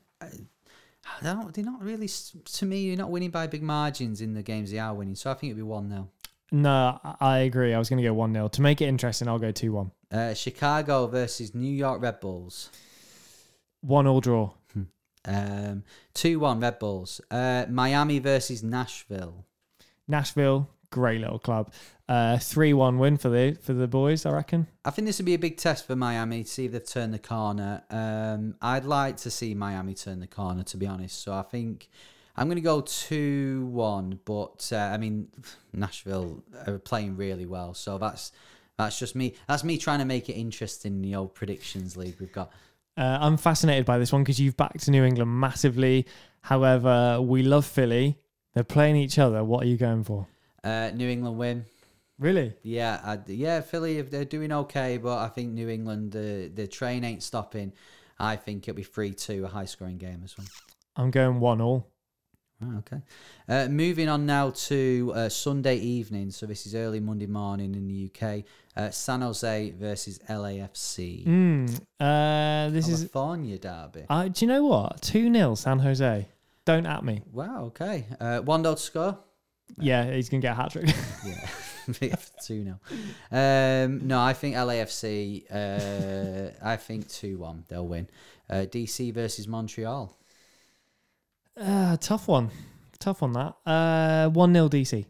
[1.23, 2.79] They're not really to me.
[2.83, 5.15] You're not winning by big margins in the games they are winning.
[5.15, 6.09] So I think it'd be one 0
[6.53, 7.75] No, I- agree.
[7.75, 9.29] I was gonna go one 0 to make it interesting.
[9.29, 9.91] I'll go two one.
[10.12, 12.71] uh, Chicago versus New York Red Bulls.
[13.81, 14.53] One all draw.
[15.27, 17.21] Um, two one Red Bulls.
[17.31, 19.47] Uh, Miami versus Nashville.
[20.07, 21.73] Nashville, great little club.
[22.09, 24.25] Uh, three one win for the for the boys.
[24.25, 24.69] I reckon.
[24.85, 27.13] I think this would be a big test for Miami to see if they've turned
[27.13, 27.83] the corner.
[27.91, 31.21] Um, I'd like to see Miami turn the corner, to be honest.
[31.21, 31.89] So I think
[32.37, 34.21] I'm going to go 2 1.
[34.25, 35.29] But uh, I mean,
[35.73, 37.75] Nashville are playing really well.
[37.75, 38.31] So that's
[38.79, 39.35] that's just me.
[39.49, 42.53] That's me trying to make it interesting in the old predictions league we've got.
[42.97, 46.07] Uh, I'm fascinated by this one because you've backed New England massively.
[46.43, 48.19] However, we love Philly.
[48.53, 49.43] They're playing each other.
[49.43, 50.29] What are you going for?
[50.65, 51.65] Uh, New England win.
[52.19, 52.55] Really?
[52.62, 53.61] Yeah, I, yeah.
[53.61, 57.73] Philly, if they're doing okay, but I think New England, the the train ain't stopping.
[58.19, 60.47] I think it'll be three two, a high scoring game as well.
[60.97, 61.89] I'm going one all.
[62.62, 63.03] Oh, okay.
[63.49, 66.31] Uh, moving on now to uh, Sunday evening.
[66.31, 68.45] So this is early Monday morning in the UK.
[68.77, 71.27] Uh, San Jose versus LAFC.
[71.27, 73.01] Mm, uh, this is.
[73.01, 74.05] California derby.
[74.09, 75.03] Uh, do you know what?
[75.03, 76.29] 2 0 San Jose.
[76.65, 77.23] Don't at me.
[77.33, 78.07] Wow, okay.
[78.21, 79.19] Uh, one goal to score.
[79.79, 80.89] Yeah, he's going to get a hat trick.
[82.01, 82.81] Yeah, two 0
[83.31, 85.45] Um, no, I think LAFC.
[85.51, 87.65] Uh, I think two one.
[87.69, 88.09] They'll win.
[88.49, 90.17] Uh, DC versus Montreal.
[91.61, 92.51] uh, tough one.
[92.99, 93.55] Tough one, that.
[93.67, 95.05] Uh, 1 0 DC.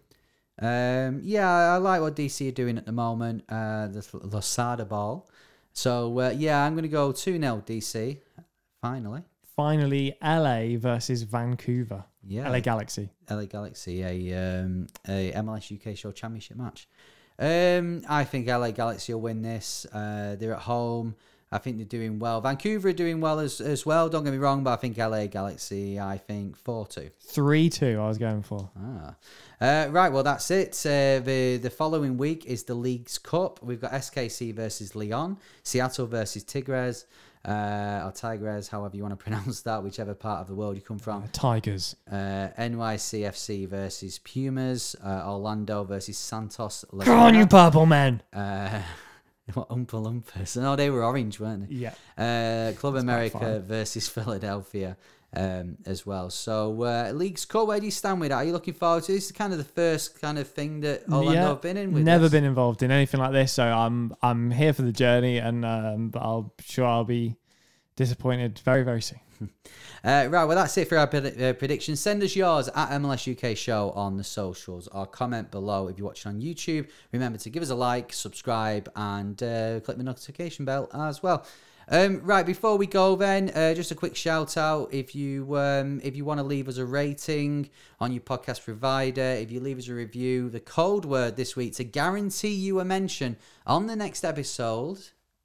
[0.61, 3.45] Um, yeah, I like what DC are doing at the moment.
[3.49, 5.29] Uh, the Losada ball.
[5.73, 8.19] So uh, yeah, I'm going to go two 0 DC.
[8.83, 9.23] Finally,
[9.57, 12.05] Finally, LA versus Vancouver.
[12.27, 12.49] Yeah.
[12.49, 13.11] LA Galaxy.
[13.31, 16.89] LA Galaxy, a um, a MLS UK Show Championship match.
[17.39, 19.87] Um, I think LA Galaxy will win this.
[19.93, 21.17] Uh, they're at home.
[21.55, 22.41] I think they're doing well.
[22.41, 24.09] Vancouver are doing well as as well.
[24.09, 26.01] Don't get me wrong, but I think LA Galaxy.
[26.01, 27.11] I think four two.
[27.21, 28.71] 3 2, I was going for.
[28.77, 29.15] Ah,
[29.61, 30.13] uh, right.
[30.13, 30.75] Well, that's it.
[30.85, 33.63] Uh, the the following week is the League's Cup.
[33.63, 37.07] We've got SKC versus León, Seattle versus Tigres,
[37.45, 40.83] uh, or Tigres, however you want to pronounce that, whichever part of the world you
[40.83, 41.27] come from.
[41.29, 41.97] Tigers.
[42.11, 46.85] Uh, NYCFC versus Pumas, uh, Orlando versus Santos.
[47.01, 48.23] Come on, you purple men.
[48.33, 48.81] Uh,
[49.55, 50.61] what Oompa Loompas?
[50.61, 51.75] No, they were orange, weren't they?
[51.75, 51.95] Yeah.
[52.17, 54.97] Uh, Club That's America versus Philadelphia
[55.35, 56.31] um, as well.
[56.31, 58.37] So, uh, Leagues Cup, where do you stand with that?
[58.37, 59.27] Are you looking forward to this?
[59.27, 62.05] Is kind of the first kind of thing that Orlando Yeah, have been in with.
[62.05, 62.33] Never this?
[62.33, 66.09] been involved in anything like this, so I'm I'm here for the journey, and um,
[66.11, 67.37] but I'll sure I'll be
[67.97, 69.21] disappointed very very soon.
[70.05, 71.99] Uh, right, well, that's it for our pred- uh, predictions.
[71.99, 76.07] Send us yours at MLS UK Show on the socials or comment below if you're
[76.07, 76.91] watching on YouTube.
[77.13, 81.47] Remember to give us a like, subscribe, and uh, click the notification bell as well.
[81.89, 84.93] Um, right, before we go, then uh, just a quick shout out.
[84.93, 87.71] If you um, if you want to leave us a rating
[88.01, 91.75] on your podcast provider, if you leave us a review, the code word this week
[91.75, 94.99] to guarantee you a mention on the next episode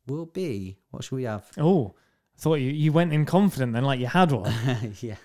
[0.08, 1.50] will be what should we have?
[1.58, 1.96] Oh,
[2.38, 4.54] I thought you you went in confident then, like you had one.
[5.02, 5.18] yeah,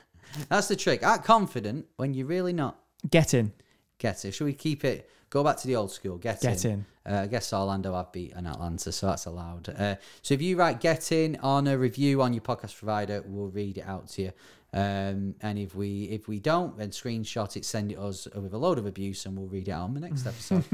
[0.49, 1.03] that's the trick.
[1.03, 2.81] Act confident when you're really not.
[3.11, 3.53] Get in,
[3.99, 4.33] Get it.
[4.33, 5.09] Should we keep it?
[5.31, 6.19] Go back to the old school.
[6.19, 6.51] Get, in.
[6.51, 6.71] get in.
[6.71, 6.87] in.
[7.07, 9.68] Uh, I guess Orlando have beaten Atlanta, so that's allowed.
[9.68, 13.48] Uh, so if you write "get in" on a review on your podcast provider, we'll
[13.48, 14.32] read it out to you.
[14.72, 18.59] Um, and if we if we don't, then screenshot it, send it us with a
[18.59, 20.64] load of abuse, and we'll read it out on the next episode.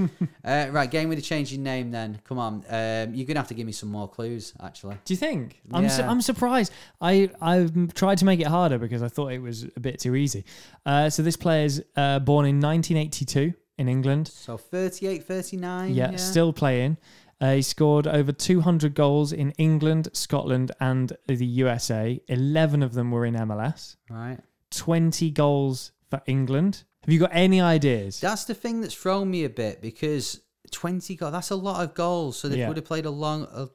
[0.42, 1.90] uh, right, game with a changing name.
[1.90, 4.54] Then come on, um, you're gonna have to give me some more clues.
[4.62, 5.60] Actually, Do you think?
[5.72, 6.72] I'm su- I'm surprised.
[7.00, 10.14] I I've tried to make it harder because I thought it was a bit too
[10.14, 10.44] easy.
[10.86, 14.28] Uh, so this player's uh, born in 1982 in England.
[14.28, 15.94] so 38, 39.
[15.94, 16.96] Yeah, still playing.
[17.40, 22.20] Uh, he scored over 200 goals in England, Scotland, and the USA.
[22.28, 23.96] 11 of them were in MLS.
[24.10, 24.38] right.
[24.70, 26.84] 20 goals for England.
[27.04, 28.20] Have you got any ideas?
[28.20, 31.94] That's the thing that's thrown me a bit because 20 goals, that's a lot of
[31.94, 32.36] goals.
[32.38, 32.68] So they Yeah.
[32.68, 33.46] would have played a long.
[33.46, 33.66] Uh,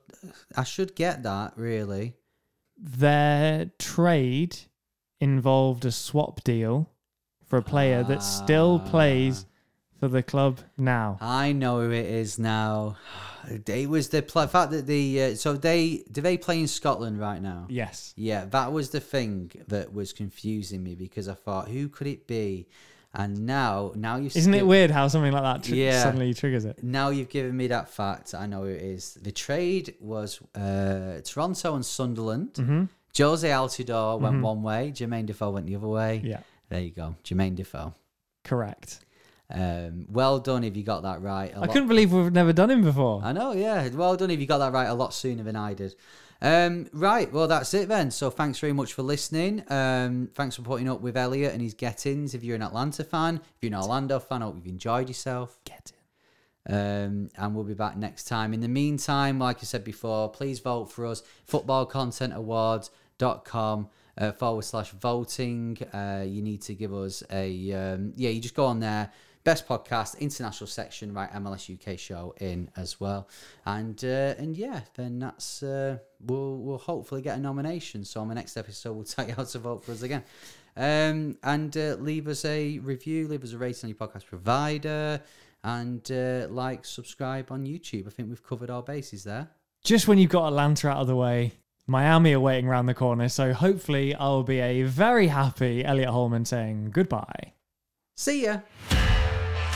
[0.55, 2.13] I should get that, really.
[2.77, 4.57] Their trade
[5.19, 6.89] involved a swap deal
[7.45, 9.45] for a player that still plays
[10.05, 11.17] for the club now.
[11.21, 12.97] I know who it is now.
[13.67, 15.21] It was the pl- fact that the.
[15.21, 16.03] Uh, so they.
[16.11, 17.67] Do they play in Scotland right now?
[17.69, 18.11] Yes.
[18.17, 22.25] Yeah, that was the thing that was confusing me because I thought, who could it
[22.25, 22.67] be?
[23.13, 26.01] And now, now you've Isn't it weird how something like that tr- Yeah.
[26.01, 26.83] suddenly triggers it?
[26.83, 28.33] Now you've given me that fact.
[28.33, 29.13] I know who it is.
[29.21, 32.53] The trade was uh, Toronto and Sunderland.
[32.55, 32.83] Mm-hmm.
[33.13, 34.91] Jozy Altidore went one way.
[34.91, 36.19] Jermaine Defoe went the other way.
[36.25, 36.39] Yeah,
[36.69, 37.15] There you go.
[37.23, 37.93] Jermaine Defoe.
[38.43, 39.04] correct.
[39.49, 41.51] Um, well done if you got that right.
[41.53, 43.21] A I lot- couldn't believe we've never done him before.
[43.23, 43.87] I know, yeah.
[43.89, 45.95] Well done if you got that right a lot sooner than I did.
[46.41, 48.11] Um, right, well, that's it then.
[48.11, 49.63] So thanks very much for listening.
[49.71, 52.33] Um, thanks for putting up with Elliot and his gettings.
[52.33, 55.57] If you're an Atlanta fan, if you're an Orlando fan, I hope you've enjoyed yourself.
[55.63, 56.01] Get it.
[56.67, 58.53] Um, and we'll be back next time.
[58.53, 61.21] In the meantime, like I said before, please vote for us.
[61.47, 65.77] Footballcontentawards.com uh, forward slash voting.
[65.93, 69.11] Uh, you need to give us a, um, yeah, you just go on there.
[69.45, 71.31] Best podcast, international section, right?
[71.33, 73.29] MLS UK show in as well,
[73.65, 78.03] and uh, and yeah, then that's uh, we'll we'll hopefully get a nomination.
[78.03, 80.23] So on the next episode, we'll tell you how to vote for us again.
[80.75, 85.21] Um, and uh, leave us a review, leave us a rating on your podcast provider,
[85.63, 88.07] and uh, like, subscribe on YouTube.
[88.07, 89.49] I think we've covered our bases there.
[89.83, 91.53] Just when you've got Atlanta out of the way,
[91.87, 96.45] Miami are waiting around the corner, so hopefully I'll be a very happy Elliot Holman
[96.45, 97.53] saying goodbye.
[98.15, 98.61] See ya.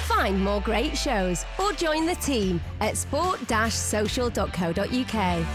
[0.09, 5.45] Find more great shows or join the team at sport-social.co.uk.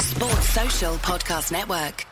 [0.00, 2.06] Sports Social Podcast Network.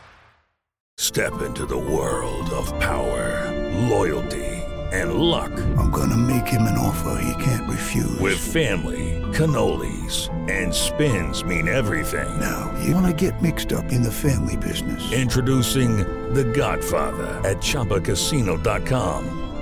[0.98, 3.50] Step into the world of power,
[3.88, 4.44] loyalty,
[4.92, 5.52] and luck.
[5.78, 8.18] I'm going to make him an offer he can't refuse.
[8.18, 12.28] With family, cannolis, and spins mean everything.
[12.40, 15.12] Now, you want to get mixed up in the family business.
[15.12, 15.98] Introducing
[16.34, 19.37] The Godfather at ChumbaCasino.com.